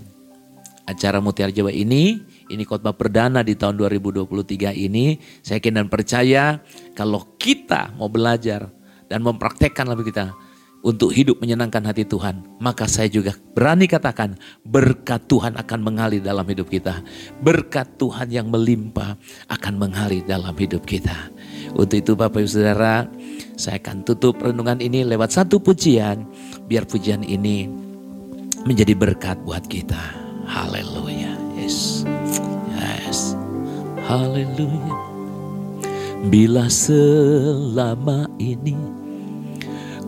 acara 0.83 1.19
Mutiara 1.23 1.51
Jawa 1.51 1.71
ini. 1.71 2.19
Ini 2.43 2.63
khotbah 2.67 2.93
perdana 2.93 3.41
di 3.41 3.55
tahun 3.55 3.79
2023 3.79 4.75
ini. 4.75 5.17
Saya 5.41 5.57
yakin 5.57 5.79
dan 5.79 5.87
percaya 5.87 6.59
kalau 6.93 7.35
kita 7.39 7.95
mau 7.95 8.11
belajar 8.11 8.67
dan 9.07 9.23
mempraktekkan 9.23 9.87
lebih 9.89 10.11
kita, 10.11 10.35
untuk 10.83 11.15
hidup 11.15 11.39
menyenangkan 11.39 11.79
hati 11.87 12.03
Tuhan, 12.03 12.43
maka 12.59 12.91
saya 12.91 13.07
juga 13.07 13.31
berani 13.55 13.87
katakan 13.87 14.35
berkat 14.67 15.23
Tuhan 15.31 15.55
akan 15.55 15.79
mengalir 15.79 16.19
dalam 16.19 16.43
hidup 16.43 16.67
kita. 16.67 16.99
Berkat 17.39 17.95
Tuhan 17.95 18.27
yang 18.27 18.51
melimpah 18.51 19.15
akan 19.47 19.73
mengalir 19.79 20.27
dalam 20.27 20.51
hidup 20.59 20.83
kita. 20.83 21.31
Untuk 21.71 22.03
itu 22.03 22.19
Bapak 22.19 22.43
Ibu 22.43 22.51
Saudara, 22.51 23.07
saya 23.55 23.79
akan 23.79 24.03
tutup 24.03 24.43
renungan 24.43 24.83
ini 24.83 25.07
lewat 25.07 25.31
satu 25.31 25.63
pujian, 25.63 26.27
biar 26.67 26.83
pujian 26.83 27.23
ini 27.23 27.71
menjadi 28.67 28.91
berkat 28.91 29.39
buat 29.47 29.63
kita. 29.71 30.19
Haleluya. 30.43 31.31
Yes. 31.55 32.03
Yes. 32.75 33.39
Haleluya. 34.03 34.95
Bila 36.27 36.67
selama 36.67 38.27
ini 38.35 39.02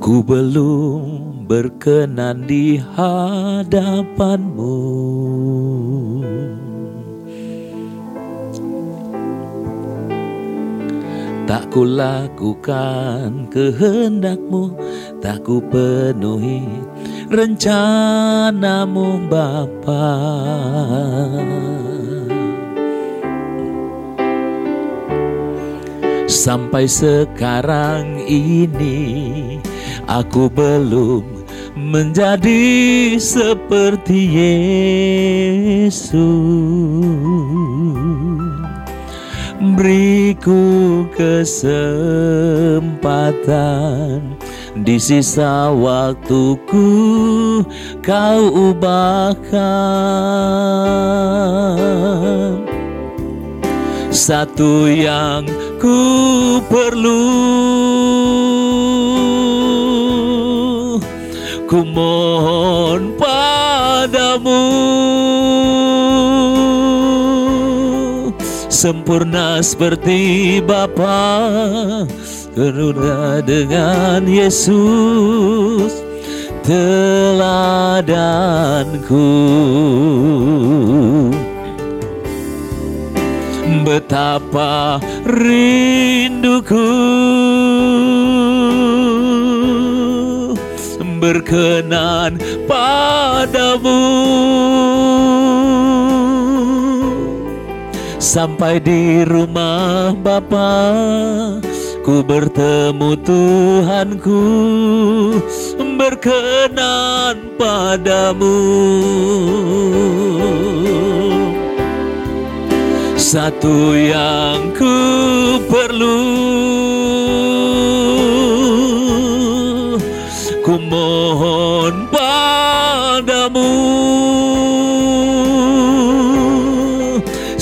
Ku 0.06 0.22
belum 0.22 1.50
berkenan 1.50 2.46
di 2.46 2.78
hadapanmu. 2.78 4.78
Tak 11.50 11.74
ku 11.74 11.90
lakukan 11.90 13.50
kehendakmu 13.50 14.78
Tak 15.26 15.42
ku 15.42 15.58
penuhi 15.74 16.62
rencanamu 17.34 19.26
Bapa. 19.26 20.06
Sampai 26.30 26.86
sekarang 26.86 28.22
ini 28.30 29.02
Aku 30.04 30.52
belum 30.52 31.24
menjadi 31.76 33.16
seperti 33.20 34.20
Yesus. 35.92 36.14
Beriku 39.76 41.04
kesempatan 41.16 42.36
di 44.84 45.00
sisa 45.00 45.72
waktuku 45.72 46.92
kau 48.04 48.42
ubahkan. 48.72 49.56
Satu 54.16 54.88
yang 54.88 55.44
ku 55.76 56.64
perlu 56.72 57.75
Ku 61.66 61.82
mohon 61.82 63.18
padamu. 63.18 64.62
Sempurna 68.70 69.66
seperti 69.66 70.62
Bapa 70.62 71.42
Karena 72.54 73.42
dengan 73.42 74.30
Yesus 74.30 76.06
Teladanku. 76.62 78.06
Betapa 83.86 85.02
rinduku 85.26 86.86
berkenan 91.26 92.38
padamu. 92.70 94.02
Sampai 98.22 98.84
di 98.84 99.24
rumah 99.24 100.12
Bapa 100.14 100.94
Ku 102.06 102.22
bertemu 102.22 103.10
Tuhanku 103.26 104.44
Berkenan 105.96 107.58
padamu. 107.58 108.60
Satu 113.16 113.96
yang 113.98 114.70
ku 114.78 114.94
perlu 115.66 116.20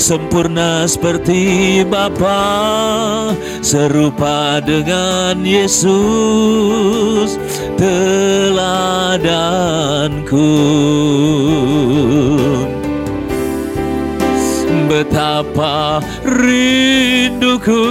Sempurna 0.04 0.84
seperti 0.84 1.80
Bapa 1.88 3.32
Serupa 3.64 4.60
dengan 4.60 5.40
Yesus 5.40 7.40
Teladanku. 7.80 8.60
Betapa 14.92 16.04
rinduku 16.28 17.88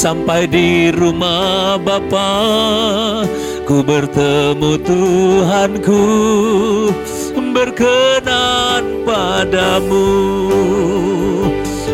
Sampai 0.00 0.48
di 0.48 0.88
rumah 0.88 1.76
Bapa. 1.76 2.32
Ku 3.68 3.84
bertemu 3.84 4.80
Tuhanku 4.80 6.04
Berkenan 7.36 9.04
padamu. 9.04 10.08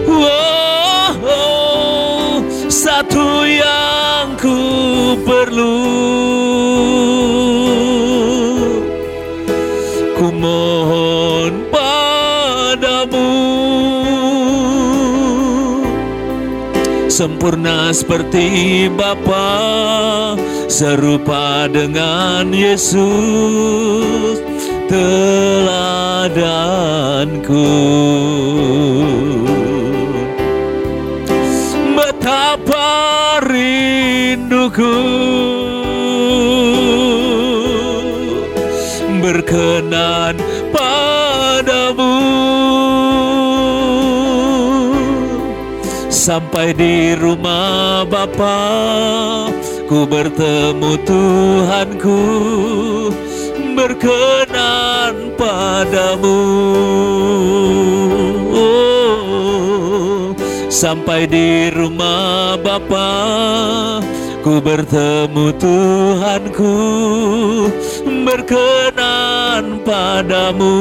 Oh, 0.07 1.11
oh, 1.27 2.39
Satu 2.71 3.43
yang 3.43 4.39
ku 4.39 4.55
perlu 5.27 5.75
Sempurna 17.17 17.97
seperti 17.97 18.93
Bapa 18.93 20.37
Serupa 20.69 21.65
dengan 21.65 22.53
Yesus 22.53 24.37
Teladanku. 24.85 25.97
Betapa 31.97 33.41
rinduku 33.49 35.01
berkenan 39.25 40.37
Sampai 46.27 46.75
di 46.75 47.15
rumah 47.15 48.03
Bapa 48.03 48.59
Ku 49.87 50.11
bertemu 50.11 50.99
Tuhanku 51.07 52.23
Berkenan 53.79 55.39
padamu. 55.39 56.43
Oh, 58.51 60.35
Sampai 60.67 61.31
di 61.31 61.71
rumah 61.71 62.59
Bapa 62.59 63.07
Ku 64.43 64.59
bertemu 64.59 65.47
Tuhanku 65.63 66.75
berkenan 68.27 69.79
padamu 69.87 70.75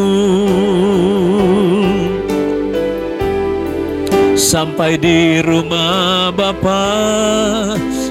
Sampai 4.35 4.99
di 4.99 5.39
rumah 5.39 6.27
Bapa 6.35 6.83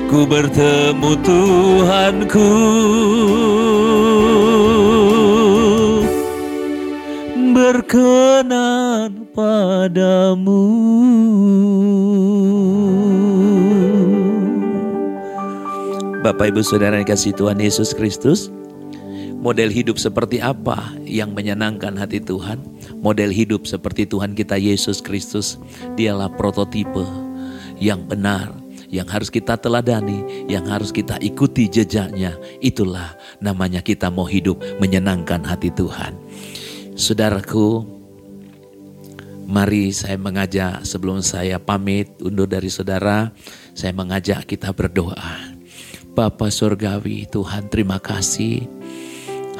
Ku 0.09 0.25
bertemu 0.25 1.11
Tuhanku 1.21 2.53
Berkenan 7.53 9.29
padamu 9.37 10.65
Bapak 16.25 16.57
Ibu 16.57 16.65
Saudara 16.65 16.97
yang 16.97 17.05
kasih 17.05 17.37
Tuhan 17.37 17.61
Yesus 17.61 17.93
Kristus, 17.93 18.49
model 19.45 19.69
hidup 19.69 20.01
seperti 20.01 20.41
apa 20.41 20.97
yang 21.05 21.37
menyenangkan 21.37 22.01
hati 22.01 22.17
Tuhan? 22.17 22.74
Model 23.05 23.29
hidup 23.29 23.69
seperti 23.69 24.09
Tuhan 24.09 24.33
kita 24.33 24.57
Yesus 24.57 25.05
Kristus. 25.05 25.61
Dialah 25.93 26.33
prototipe 26.33 27.05
yang 27.77 28.09
benar, 28.09 28.57
yang 28.89 29.05
harus 29.05 29.29
kita 29.29 29.61
teladani, 29.61 30.49
yang 30.49 30.65
harus 30.65 30.89
kita 30.89 31.21
ikuti 31.21 31.69
jejaknya. 31.69 32.41
Itulah 32.65 33.13
namanya 33.45 33.85
kita 33.85 34.09
mau 34.09 34.25
hidup 34.25 34.65
menyenangkan 34.81 35.45
hati 35.45 35.69
Tuhan. 35.69 36.17
Saudaraku, 36.97 37.85
mari 39.45 39.93
saya 39.93 40.17
mengajak 40.17 40.89
sebelum 40.89 41.21
saya 41.21 41.61
pamit 41.61 42.09
undur 42.25 42.49
dari 42.49 42.73
saudara, 42.73 43.29
saya 43.77 43.93
mengajak 43.93 44.49
kita 44.49 44.73
berdoa. 44.73 45.53
Bapa 46.15 46.47
Surgawi, 46.47 47.27
Tuhan 47.27 47.67
terima 47.67 47.99
kasih 47.99 48.84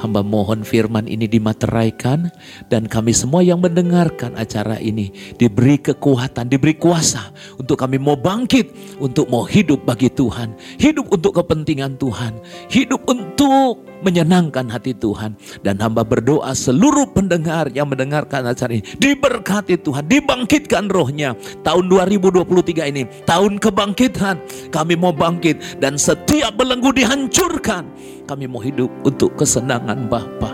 Hamba 0.05 0.21
mohon 0.21 0.69
firman 0.69 1.09
ini 1.09 1.25
dimateraikan 1.25 2.29
dan 2.69 2.85
kami 2.93 3.17
semua 3.17 3.41
yang 3.41 3.65
mendengarkan 3.65 4.37
acara 4.37 4.77
ini 4.77 5.09
diberi 5.41 5.81
kekuatan, 5.81 6.53
diberi 6.53 6.77
kuasa 6.77 7.33
untuk 7.57 7.81
kami 7.81 7.97
mau 7.97 8.13
bangkit, 8.13 9.01
untuk 9.01 9.33
mau 9.33 9.49
hidup 9.49 9.89
bagi 9.89 10.13
Tuhan, 10.13 10.61
hidup 10.77 11.09
untuk 11.09 11.41
kepentingan 11.41 11.97
Tuhan, 11.97 12.37
hidup 12.69 13.01
untuk 13.09 13.94
menyenangkan 14.05 14.69
hati 14.69 14.93
Tuhan. 14.93 15.35
Dan 15.65 15.81
hamba 15.81 16.05
berdoa 16.05 16.53
seluruh 16.53 17.09
pendengar 17.11 17.73
yang 17.73 17.89
mendengarkan 17.89 18.45
acara 18.45 18.77
ini 18.77 18.85
diberkati 19.01 19.81
Tuhan, 19.81 20.05
dibangkitkan 20.05 20.93
rohnya. 20.93 21.33
Tahun 21.65 21.85
2023 21.89 22.93
ini, 22.93 23.09
tahun 23.25 23.57
kebangkitan. 23.57 24.37
Kami 24.69 24.95
mau 24.95 25.17
bangkit 25.17 25.81
dan 25.81 25.97
setiap 25.97 26.55
belenggu 26.55 26.93
dihancurkan 26.93 27.89
kami 28.25 28.49
mau 28.49 28.61
hidup 28.65 28.89
untuk 29.05 29.37
kesenangan 29.37 30.09
Bapa. 30.09 30.54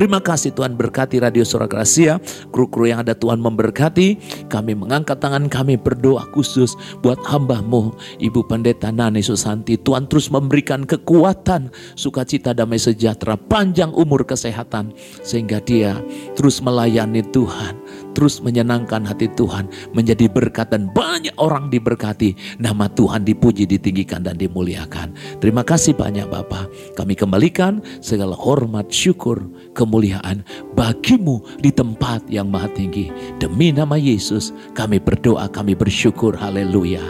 Terima 0.00 0.16
kasih 0.16 0.56
Tuhan 0.56 0.80
berkati 0.80 1.20
Radio 1.20 1.44
Suara 1.44 1.68
Gracia, 1.68 2.16
kru-kru 2.48 2.88
yang 2.88 3.04
ada 3.04 3.12
Tuhan 3.12 3.36
memberkati. 3.36 4.16
Kami 4.48 4.72
mengangkat 4.72 5.20
tangan 5.20 5.44
kami 5.52 5.76
berdoa 5.76 6.24
khusus 6.32 6.72
buat 7.04 7.20
hambamu, 7.28 7.92
Ibu 8.16 8.48
Pendeta 8.48 8.88
Nani 8.88 9.20
Susanti. 9.20 9.76
Tuhan 9.76 10.08
terus 10.08 10.32
memberikan 10.32 10.88
kekuatan, 10.88 11.68
sukacita, 12.00 12.56
damai 12.56 12.80
sejahtera, 12.80 13.36
panjang 13.36 13.92
umur 13.92 14.24
kesehatan. 14.24 14.96
Sehingga 15.20 15.60
dia 15.60 16.00
terus 16.32 16.64
melayani 16.64 17.20
Tuhan 17.28 17.76
terus 18.12 18.42
menyenangkan 18.42 19.06
hati 19.06 19.30
Tuhan, 19.34 19.70
menjadi 19.94 20.26
berkat 20.30 20.72
dan 20.74 20.90
banyak 20.90 21.34
orang 21.38 21.68
diberkati. 21.68 22.34
Nama 22.58 22.90
Tuhan 22.92 23.26
dipuji, 23.26 23.66
ditinggikan 23.66 24.24
dan 24.24 24.38
dimuliakan. 24.38 25.14
Terima 25.38 25.62
kasih 25.66 25.94
banyak 25.96 26.28
Bapak. 26.28 26.96
Kami 26.96 27.14
kembalikan 27.14 27.82
segala 28.00 28.34
hormat, 28.36 28.88
syukur, 28.90 29.40
kemuliaan 29.72 30.42
bagimu 30.74 31.42
di 31.60 31.70
tempat 31.74 32.26
yang 32.28 32.48
maha 32.50 32.70
tinggi. 32.72 33.10
Demi 33.38 33.74
nama 33.74 33.96
Yesus 33.96 34.54
kami 34.72 35.02
berdoa, 35.02 35.48
kami 35.50 35.74
bersyukur. 35.74 36.36
Haleluya. 36.36 37.02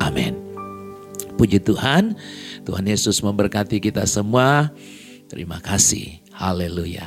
Amin. 0.00 0.36
Puji 1.40 1.56
Tuhan. 1.64 2.16
Tuhan 2.68 2.84
Yesus 2.84 3.24
memberkati 3.24 3.80
kita 3.80 4.04
semua. 4.04 4.68
Terima 5.30 5.56
kasih. 5.62 6.20
Haleluya. 6.36 7.06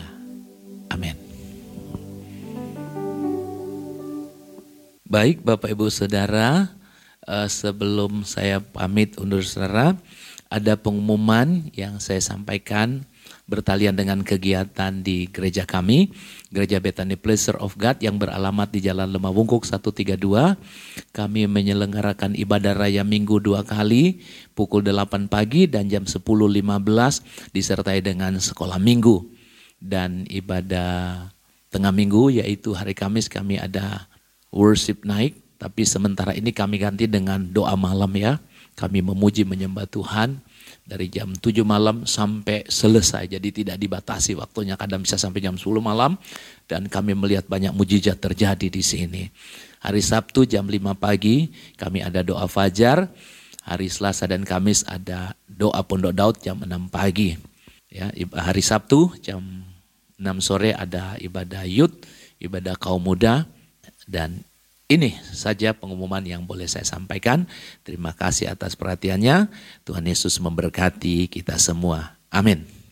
Amin. 0.89 1.22
Baik 5.13 5.45
Bapak 5.45 5.69
Ibu 5.69 5.93
Saudara, 5.93 6.73
uh, 7.30 7.45
sebelum 7.45 8.26
saya 8.26 8.58
pamit 8.58 9.13
undur 9.21 9.45
saudara, 9.45 9.93
ada 10.49 10.73
pengumuman 10.73 11.69
yang 11.78 12.02
saya 12.02 12.17
sampaikan 12.17 13.06
bertalian 13.45 13.93
dengan 13.93 14.26
kegiatan 14.26 15.06
di 15.06 15.30
gereja 15.30 15.69
kami, 15.69 16.10
Gereja 16.49 16.82
Bethany 16.82 17.13
Pleasure 17.13 17.62
of 17.62 17.78
God 17.78 18.02
yang 18.02 18.17
beralamat 18.17 18.73
di 18.73 18.82
Jalan 18.82 19.13
Lemah 19.13 19.30
Wungkuk 19.30 19.69
132. 19.69 20.17
Kami 21.13 21.45
menyelenggarakan 21.45 22.34
ibadah 22.34 22.73
raya 22.73 23.06
minggu 23.06 23.38
dua 23.38 23.62
kali, 23.62 24.17
pukul 24.58 24.82
8 24.82 25.30
pagi 25.30 25.69
dan 25.69 25.93
jam 25.93 26.10
10.15 26.10 26.26
disertai 27.54 28.02
dengan 28.02 28.41
sekolah 28.41 28.82
minggu. 28.82 29.30
Dan 29.78 30.26
ibadah 30.26 31.30
tengah 31.69 31.93
minggu 31.93 32.41
yaitu 32.41 32.73
hari 32.73 32.97
Kamis 32.97 33.30
kami 33.30 33.62
ada 33.62 34.10
worship 34.53 35.01
naik, 35.01 35.41
tapi 35.57 35.83
sementara 35.83 36.37
ini 36.37 36.53
kami 36.53 36.77
ganti 36.77 37.09
dengan 37.09 37.41
doa 37.41 37.73
malam 37.73 38.13
ya. 38.13 38.37
Kami 38.73 39.05
memuji 39.05 39.45
menyembah 39.45 39.85
Tuhan 39.85 40.41
dari 40.83 41.07
jam 41.07 41.31
7 41.31 41.61
malam 41.61 42.09
sampai 42.09 42.65
selesai. 42.65 43.29
Jadi 43.29 43.63
tidak 43.63 43.77
dibatasi 43.77 44.33
waktunya, 44.33 44.73
kadang 44.75 45.05
bisa 45.05 45.15
sampai 45.15 45.45
jam 45.45 45.55
10 45.55 45.77
malam. 45.77 46.17
Dan 46.65 46.89
kami 46.89 47.13
melihat 47.13 47.45
banyak 47.45 47.69
mujizat 47.73 48.17
terjadi 48.17 48.67
di 48.73 48.83
sini. 48.83 49.23
Hari 49.83 50.01
Sabtu 50.01 50.47
jam 50.49 50.65
5 50.65 50.95
pagi 50.97 51.53
kami 51.77 52.01
ada 52.01 52.25
doa 52.25 52.49
fajar. 52.49 53.09
Hari 53.63 53.87
Selasa 53.87 54.27
dan 54.27 54.43
Kamis 54.43 54.83
ada 54.83 55.39
doa 55.47 55.79
pondok 55.87 56.11
Daud 56.11 56.35
jam 56.43 56.59
6 56.59 56.91
pagi. 56.91 57.37
Ya, 57.87 58.11
hari 58.35 58.65
Sabtu 58.65 59.13
jam 59.23 59.69
6 60.19 60.43
sore 60.43 60.73
ada 60.73 61.15
ibadah 61.21 61.63
yud, 61.63 61.93
ibadah 62.41 62.75
kaum 62.75 63.05
muda. 63.05 63.47
Dan 64.05 64.43
ini 64.91 65.15
saja 65.31 65.73
pengumuman 65.73 66.21
yang 66.21 66.43
boleh 66.43 66.67
saya 66.67 66.85
sampaikan. 66.85 67.49
Terima 67.87 68.13
kasih 68.13 68.51
atas 68.51 68.75
perhatiannya. 68.75 69.47
Tuhan 69.87 70.05
Yesus 70.05 70.37
memberkati 70.37 71.31
kita 71.31 71.55
semua. 71.57 72.19
Amin. 72.29 72.82